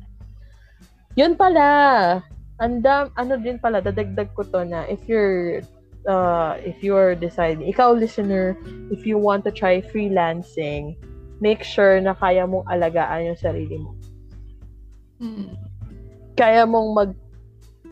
Yun 1.16 1.32
pala. 1.32 2.20
Andam, 2.60 3.08
ano 3.16 3.40
din 3.40 3.56
pala, 3.56 3.80
dadagdag 3.80 4.36
ko 4.36 4.44
to 4.44 4.68
na 4.68 4.84
if 4.84 5.00
you're 5.08 5.64
uh, 6.04 6.60
if 6.60 6.84
you're 6.84 7.16
deciding, 7.16 7.64
ikaw 7.66 7.96
listener, 7.96 8.56
if 8.92 9.08
you 9.08 9.16
want 9.16 9.44
to 9.44 9.52
try 9.52 9.80
freelancing, 9.80 10.96
make 11.40 11.64
sure 11.64 12.00
na 12.00 12.12
kaya 12.12 12.44
mong 12.44 12.64
alagaan 12.68 13.32
yung 13.32 13.40
sarili 13.40 13.76
mo. 13.80 13.92
Mm. 15.20 15.56
Kaya 16.36 16.68
mong 16.68 16.88
mag 16.92 17.10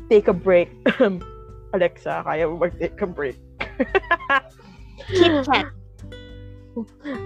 take 0.09 0.29
a 0.29 0.37
break. 0.37 0.69
Alexa, 1.75 2.23
kaya 2.23 2.47
mo 2.47 2.63
mag 2.63 2.79
take 2.79 3.03
a 3.03 3.09
break. 3.11 3.39
Kit 5.11 5.43
Kat. 5.43 5.67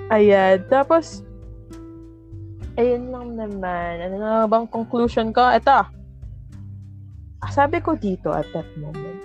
Ayan. 0.09 0.65
Tapos, 0.73 1.21
ayun 2.81 3.13
lang 3.13 3.37
naman. 3.37 4.09
Ano 4.09 4.17
na 4.17 4.49
bang 4.49 4.65
conclusion 4.69 5.37
ko? 5.37 5.45
Ito. 5.53 5.85
Sabi 7.53 7.79
ko 7.85 7.95
dito 7.95 8.33
at 8.33 8.49
that 8.57 8.67
moment, 8.81 9.21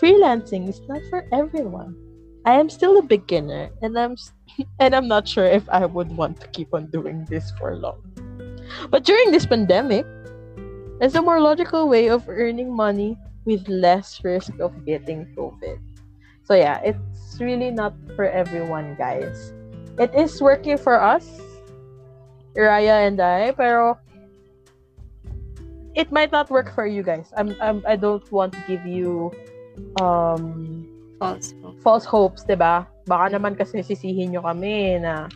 freelancing 0.00 0.66
is 0.66 0.80
not 0.88 1.00
for 1.12 1.24
everyone. 1.30 1.94
I 2.42 2.58
am 2.58 2.66
still 2.66 2.98
a 2.98 3.06
beginner 3.06 3.70
and 3.86 3.94
I'm 3.94 4.18
and 4.82 4.98
I'm 4.98 5.06
not 5.06 5.30
sure 5.30 5.46
if 5.46 5.62
I 5.70 5.86
would 5.86 6.10
want 6.18 6.42
to 6.42 6.50
keep 6.50 6.74
on 6.74 6.90
doing 6.90 7.22
this 7.30 7.54
for 7.54 7.78
long. 7.78 8.02
But 8.90 9.04
during 9.06 9.30
this 9.30 9.46
pandemic, 9.46 10.02
it's 10.98 11.14
a 11.14 11.22
more 11.22 11.38
logical 11.38 11.86
way 11.86 12.10
of 12.10 12.26
earning 12.26 12.74
money 12.74 13.14
with 13.44 13.66
less 13.68 14.22
risk 14.24 14.52
of 14.60 14.72
getting 14.84 15.26
COVID. 15.36 15.78
So 16.44 16.54
yeah, 16.54 16.80
it's 16.84 17.38
really 17.40 17.70
not 17.70 17.94
for 18.16 18.26
everyone, 18.26 18.94
guys. 18.98 19.52
It 19.98 20.14
is 20.14 20.40
working 20.40 20.78
for 20.78 21.00
us, 21.00 21.28
Raya 22.56 23.06
and 23.06 23.20
I, 23.20 23.52
pero 23.52 23.98
it 25.94 26.10
might 26.10 26.32
not 26.32 26.50
work 26.50 26.74
for 26.74 26.86
you 26.86 27.02
guys. 27.02 27.32
I'm, 27.36 27.54
I'm 27.60 27.84
I 27.86 27.96
don't 27.96 28.24
want 28.32 28.52
to 28.54 28.62
give 28.66 28.84
you 28.86 29.30
um 30.00 30.88
False 31.22 31.54
hope. 31.62 31.78
false 31.78 32.04
hopes, 32.04 32.42
'di 32.42 32.58
ba? 32.58 32.82
Baka 33.06 33.38
naman 33.38 33.54
kasi 33.54 33.78
sisihin 33.86 34.34
nyo 34.34 34.42
kami 34.42 34.98
na 34.98 35.30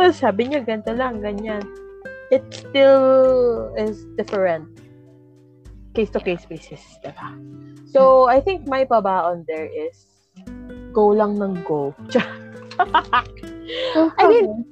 oh, 0.00 0.08
sabi 0.08 0.48
niyo 0.48 0.64
ganito 0.64 0.96
lang, 0.96 1.20
ganyan. 1.20 1.60
It 2.32 2.48
still 2.48 3.68
is 3.76 4.08
different. 4.16 4.64
Case 5.92 6.08
to 6.16 6.20
case 6.24 6.48
basis, 6.48 6.80
'di 7.04 7.12
ba? 7.12 7.36
So, 7.92 8.24
I 8.24 8.40
think 8.40 8.64
my 8.64 8.88
pabaon 8.88 9.44
there 9.44 9.68
is 9.68 10.08
go 10.96 11.12
lang 11.12 11.36
ng 11.36 11.60
go. 11.68 11.92
I 14.20 14.24
mean, 14.24 14.64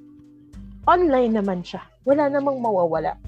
online 0.88 1.36
naman 1.36 1.60
siya. 1.60 1.84
Wala 2.08 2.32
namang 2.32 2.64
mawawala. 2.64 3.20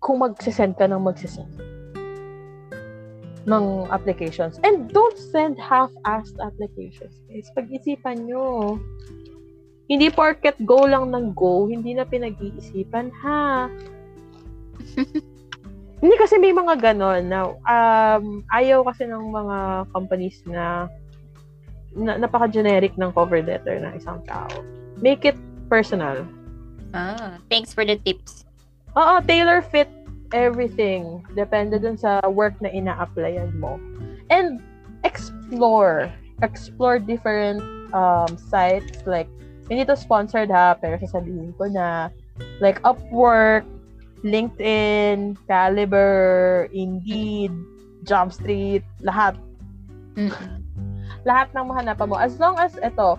Kung 0.00 0.24
magsisend 0.24 0.80
ka 0.80 0.88
ng 0.88 1.04
magsisend 1.04 1.52
ng 3.46 3.90
applications. 3.90 4.58
And 4.62 4.90
don't 4.90 5.18
send 5.18 5.58
half-assed 5.58 6.38
applications. 6.38 7.18
Guys, 7.26 7.50
pag-isipan 7.54 8.26
nyo. 8.26 8.78
Hindi 9.90 10.08
porket 10.14 10.56
go 10.62 10.86
lang 10.86 11.10
ng 11.10 11.34
go, 11.34 11.66
hindi 11.66 11.92
na 11.92 12.06
pinag-iisipan, 12.06 13.10
ha? 13.20 13.66
hindi 16.02 16.18
kasi 16.18 16.34
may 16.42 16.50
mga 16.50 16.82
ganon 16.82 17.30
na 17.30 17.54
um, 17.62 18.42
ayaw 18.50 18.82
kasi 18.90 19.06
ng 19.06 19.30
mga 19.30 19.86
companies 19.94 20.42
na, 20.50 20.90
na 21.94 22.18
napaka-generic 22.18 22.98
ng 22.98 23.14
cover 23.14 23.38
letter 23.38 23.78
ng 23.78 23.94
isang 23.94 24.18
tao. 24.26 24.50
Make 24.98 25.22
it 25.22 25.38
personal. 25.70 26.26
Ah, 26.90 27.38
thanks 27.46 27.70
for 27.70 27.86
the 27.86 27.96
tips. 28.02 28.42
Oo, 28.98 29.22
tailor 29.24 29.62
fit 29.62 29.88
everything. 30.34 31.22
Depende 31.38 31.78
dun 31.78 31.94
sa 31.94 32.18
work 32.26 32.58
na 32.58 32.68
ina-applyan 32.74 33.54
mo. 33.62 33.78
And 34.26 34.58
explore. 35.06 36.10
Explore 36.42 36.98
different 36.98 37.62
um, 37.94 38.34
sites. 38.36 39.06
Like, 39.06 39.30
hindi 39.70 39.86
to 39.86 39.96
sponsored 39.96 40.50
ha, 40.50 40.74
pero 40.74 40.98
sasabihin 40.98 41.54
ko 41.56 41.70
na 41.70 42.10
like 42.58 42.82
Upwork, 42.82 43.64
LinkedIn, 44.22 45.34
Caliber, 45.50 46.66
Indeed, 46.70 47.50
Jobstreet, 48.06 48.82
lahat. 49.02 49.34
Mm-mm. 50.14 50.62
Lahat 51.22 51.50
ng 51.54 51.66
mahanapan 51.70 52.06
mo. 52.10 52.16
As 52.18 52.38
long 52.38 52.58
as 52.58 52.74
ito, 52.78 53.18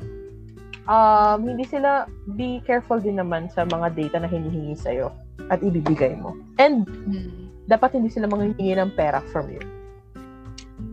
um, 0.88 1.40
hindi 1.44 1.64
sila, 1.68 2.08
be 2.36 2.60
careful 2.64 3.00
din 3.00 3.20
naman 3.20 3.48
sa 3.52 3.64
mga 3.68 3.96
data 3.96 4.18
na 4.24 4.28
hinihingi 4.28 4.76
sa'yo 4.76 5.12
at 5.52 5.60
ibibigay 5.64 6.16
mo. 6.20 6.36
And 6.60 6.88
Mm. 6.88 7.52
dapat 7.68 7.96
hindi 7.96 8.12
sila 8.12 8.28
manghihingi 8.28 8.76
ng 8.76 8.92
pera 8.96 9.24
from 9.32 9.52
you. 9.52 9.64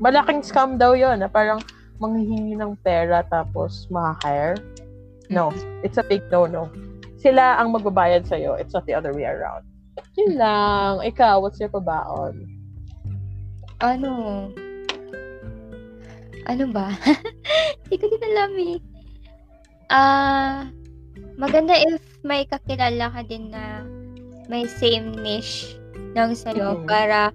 Malaking 0.01 0.42
scam 0.42 0.79
daw 0.79 0.94
yon 0.94 1.20
na 1.20 1.29
parang 1.29 1.61
manghihingi 2.01 2.57
ng 2.57 2.79
pera 2.81 3.27
tapos 3.27 3.87
makahire. 3.92 4.59
No, 5.31 5.55
it's 5.87 5.99
a 6.01 6.07
big 6.07 6.27
no-no. 6.33 6.66
Sila 7.20 7.61
ang 7.61 7.70
magbabayad 7.77 8.27
sa'yo. 8.27 8.57
It's 8.59 8.73
not 8.75 8.88
the 8.88 8.96
other 8.96 9.12
way 9.14 9.29
around. 9.29 9.62
Yun 10.18 10.36
lang. 10.36 10.94
Ikaw, 11.04 11.40
what's 11.40 11.60
your 11.60 11.72
pabaon? 11.72 12.44
Ano? 13.80 14.48
Ano 16.44 16.64
ba? 16.72 16.92
Hindi 17.86 17.96
ko 17.96 18.06
din 18.10 18.24
alam 18.34 18.52
eh. 18.58 18.76
Ah, 19.90 20.70
maganda 21.34 21.74
if 21.74 21.98
may 22.22 22.46
kakilala 22.46 23.10
ka 23.10 23.20
din 23.26 23.50
na 23.50 23.82
may 24.46 24.66
same 24.66 25.14
niche 25.18 25.78
ng 26.14 26.30
sa'yo 26.34 26.82
Mhm. 26.82 26.86
para 26.86 27.30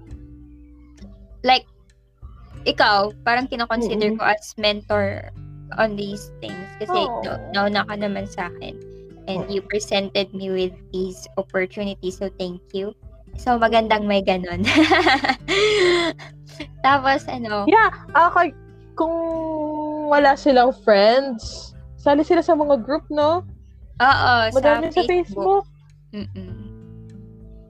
like 1.43 1.67
ikaw, 2.65 3.11
parang 3.23 3.45
kinoconsider 3.47 4.15
Mhm. 4.15 4.19
ko 4.19 4.23
as 4.25 4.55
mentor 4.57 5.29
on 5.77 5.97
these 5.99 6.31
things 6.39 6.69
kasi 6.79 6.95
Oo. 6.95 7.21
no, 7.23 7.33
nauna 7.51 7.83
ka 7.85 7.95
naman 7.97 8.25
sa 8.29 8.47
akin 8.47 8.75
and 9.27 9.49
you 9.49 9.61
presented 9.61 10.33
me 10.33 10.49
with 10.49 10.73
these 10.91 11.27
opportunities 11.37 12.17
so 12.17 12.29
thank 12.37 12.61
you. 12.71 12.93
So 13.35 13.59
magandang 13.59 14.07
may 14.07 14.21
ganon. 14.21 14.63
Tapos 16.85 17.25
ano, 17.27 17.65
Yeah, 17.67 17.89
ah, 18.13 18.31
kay- 18.31 18.55
kung 18.95 19.11
wala 20.07 20.39
silang 20.39 20.71
friends, 20.85 21.73
sali 21.99 22.23
sila 22.23 22.39
sa 22.39 22.55
mga 22.55 22.79
group, 22.85 23.03
no? 23.11 23.43
oo, 23.99 24.33
Madami 24.55 24.87
sa 24.91 25.03
Facebook. 25.03 25.67
Mm-mm. 26.15 26.63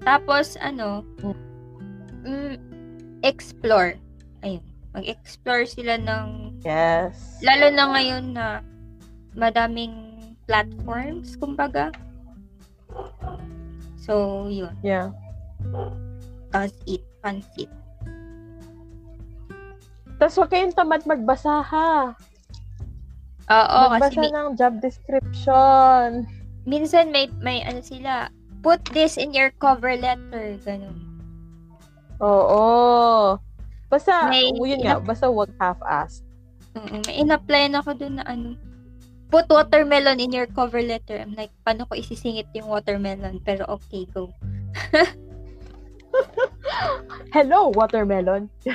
Tapos, 0.05 0.53
ano, 0.61 1.01
mm, 2.21 2.61
explore. 3.25 3.97
Ayun. 4.45 4.61
Mag-explore 4.93 5.65
sila 5.65 5.97
ng, 5.97 6.61
Yes. 6.61 7.41
lalo 7.41 7.73
na 7.73 7.85
ngayon 7.89 8.37
na 8.37 8.61
madaming 9.33 10.04
platforms, 10.45 11.37
kumbaga. 11.37 11.89
So, 13.99 14.45
yun. 14.47 14.73
Yeah. 14.85 15.11
Does 16.53 16.73
it, 16.85 17.01
pansit. 17.25 17.69
Tapos 20.15 20.35
huwag 20.39 20.51
kayong 20.53 20.77
tamad 20.77 21.03
magbasa, 21.03 21.59
ha? 21.59 22.15
Oo, 23.45 23.79
kasi 23.99 24.17
magbasa 24.17 24.21
ng 24.31 24.49
job 24.57 24.73
description. 24.79 26.25
minsan 26.65 27.13
may, 27.13 27.29
may 27.45 27.61
ano 27.61 27.77
sila, 27.83 28.33
put 28.65 28.81
this 28.89 29.21
in 29.21 29.29
your 29.35 29.53
cover 29.61 29.93
letter, 29.93 30.57
ganun. 30.65 30.97
Oo. 32.17 33.37
Basta, 33.85 34.33
May- 34.33 34.49
yun 34.49 34.81
nga, 34.81 34.97
basta 34.97 35.29
wag 35.29 35.53
half-assed. 35.61 36.25
Oo, 36.73 36.97
may 37.05 37.21
in-apply 37.21 37.69
ako 37.77 37.93
dun 37.93 38.17
na 38.17 38.25
ano, 38.25 38.57
put 39.29 39.49
watermelon 39.49 40.19
in 40.19 40.31
your 40.31 40.45
cover 40.47 40.81
letter. 40.81 41.17
I'm 41.17 41.33
like, 41.35 41.51
paano 41.65 41.87
ko 41.89 41.95
isisingit 41.97 42.47
yung 42.53 42.67
watermelon? 42.67 43.41
Pero 43.43 43.65
okay, 43.67 44.05
go. 44.13 44.31
Hello, 47.33 47.69
watermelon. 47.75 48.49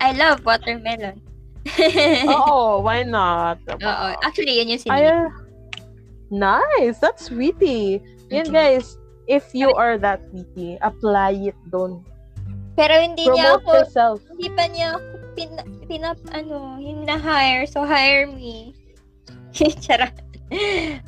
I 0.00 0.12
love 0.12 0.44
watermelon. 0.44 1.22
Oo, 2.28 2.82
why 2.82 3.02
not? 3.06 3.62
Oo. 3.70 4.06
Actually, 4.20 4.58
yun 4.58 4.74
yung 4.74 4.82
siningit. 4.82 5.14
Ay, 5.14 5.30
nice. 6.28 6.98
That's 6.98 7.30
witty. 7.30 8.02
Yun, 8.28 8.50
Mhm. 8.50 8.54
guys. 8.54 8.98
If 9.30 9.54
you 9.54 9.70
are 9.72 9.96
that 10.02 10.20
witty, 10.34 10.76
apply 10.82 11.54
it. 11.54 11.58
Don't 11.70 12.02
Pero 12.74 12.98
hindi 12.98 13.28
niya 13.30 13.54
promote 13.54 13.62
ako, 13.62 13.70
yourself. 13.78 14.18
hindi 14.34 14.48
pa 14.50 14.64
niya 14.66 14.98
ako 14.98 15.06
pin, 15.36 15.50
pinap, 15.88 16.18
ano, 16.32 16.76
hina-hire. 16.76 17.66
So, 17.66 17.84
hire 17.84 18.26
me. 18.26 18.74
Charot. 19.52 20.12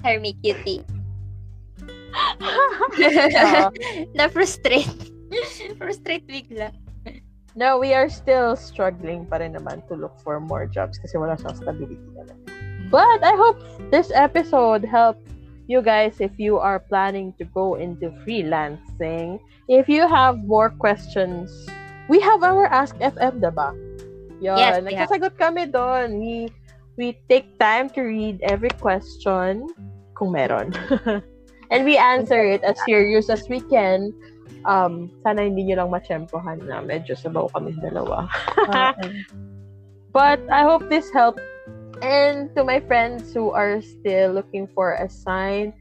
hire 0.03 0.21
me, 0.21 0.35
cutie. 0.43 0.85
Na-frustrate. 4.15 5.11
Frustrate 5.79 6.27
bigla. 6.27 6.71
no, 7.57 7.79
we 7.79 7.95
are 7.95 8.09
still 8.09 8.57
struggling 8.57 9.27
pa 9.27 9.39
rin 9.39 9.55
naman 9.55 9.83
to 9.87 9.95
look 9.95 10.15
for 10.23 10.39
more 10.39 10.67
jobs 10.67 10.99
kasi 10.99 11.19
wala 11.19 11.39
siyang 11.39 11.59
stability 11.59 11.99
talaga. 12.15 12.35
But 12.91 13.23
I 13.23 13.35
hope 13.35 13.59
this 13.91 14.11
episode 14.15 14.85
helped 14.85 15.27
you 15.67 15.83
guys 15.83 16.21
if 16.21 16.39
you 16.39 16.59
are 16.59 16.79
planning 16.79 17.35
to 17.39 17.45
go 17.45 17.75
into 17.75 18.11
freelancing. 18.23 19.41
If 19.67 19.89
you 19.89 20.07
have 20.07 20.45
more 20.45 20.71
questions, 20.71 21.51
we 22.09 22.21
have 22.21 22.45
our 22.45 22.69
Ask 22.69 22.95
FM, 23.01 23.41
diba? 23.41 23.73
Yun, 24.45 24.61
Yes, 24.61 24.85
nagsasagot 24.85 25.41
kami 25.41 25.73
doon. 25.73 26.21
We, 26.21 26.53
we 27.01 27.17
take 27.33 27.57
time 27.57 27.89
to 27.97 28.05
read 28.05 28.45
every 28.45 28.71
question 28.77 29.65
kung 30.13 30.37
meron. 30.37 30.77
And 31.73 31.89
we 31.89 31.97
answer 31.97 32.45
it 32.45 32.61
as 32.61 32.77
serious 32.85 33.33
as 33.33 33.49
we 33.49 33.65
can. 33.73 34.13
Um, 34.69 35.09
sana 35.25 35.49
hindi 35.49 35.65
nyo 35.65 35.85
lang 35.85 35.91
matsyempohan 35.97 36.69
na 36.69 36.85
medyo 36.85 37.17
sabaw 37.17 37.49
kami 37.57 37.73
dalawa. 37.81 38.29
But 40.15 40.45
I 40.53 40.63
hope 40.63 40.87
this 40.93 41.09
helped. 41.11 41.43
And 42.05 42.53
to 42.55 42.63
my 42.63 42.85
friends 42.85 43.33
who 43.33 43.51
are 43.51 43.81
still 43.81 44.37
looking 44.37 44.69
for 44.77 44.95
a 44.95 45.09
sign 45.09 45.73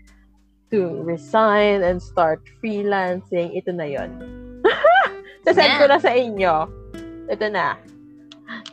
to 0.71 1.04
resign 1.04 1.84
and 1.84 2.02
start 2.02 2.41
freelancing, 2.63 3.54
ito 3.54 3.76
na 3.76 3.86
yon. 3.86 4.10
Sasend 5.45 5.78
ko 5.78 5.86
na 5.86 5.99
sa 5.99 6.15
inyo. 6.15 6.65
Ito 7.30 7.45
na. 7.52 7.78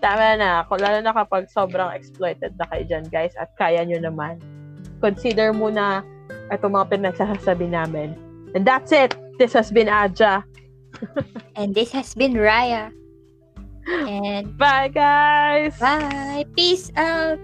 Tama 0.00 0.40
na. 0.40 0.64
Lalo 0.64 0.98
na 1.04 1.12
kapag 1.12 1.48
sobrang 1.52 1.92
exploited 1.92 2.56
na 2.56 2.64
kayo 2.72 2.84
dyan, 2.88 3.04
guys, 3.12 3.36
at 3.36 3.52
kaya 3.60 3.84
nyo 3.84 4.00
naman, 4.00 4.40
consider 5.04 5.52
muna 5.52 6.04
itong 6.52 6.72
mga 6.76 6.88
pinagsasabi 6.96 7.68
namin. 7.68 8.16
And 8.56 8.64
that's 8.66 8.90
it. 8.90 9.14
This 9.38 9.52
has 9.52 9.70
been 9.70 9.88
Aja. 9.88 10.42
And 11.58 11.76
this 11.76 11.92
has 11.92 12.16
been 12.16 12.34
Raya. 12.34 12.90
And 13.86 14.56
Bye, 14.58 14.92
guys! 14.92 15.78
bye. 15.78 16.44
Peace 16.56 16.92
out. 16.96 17.40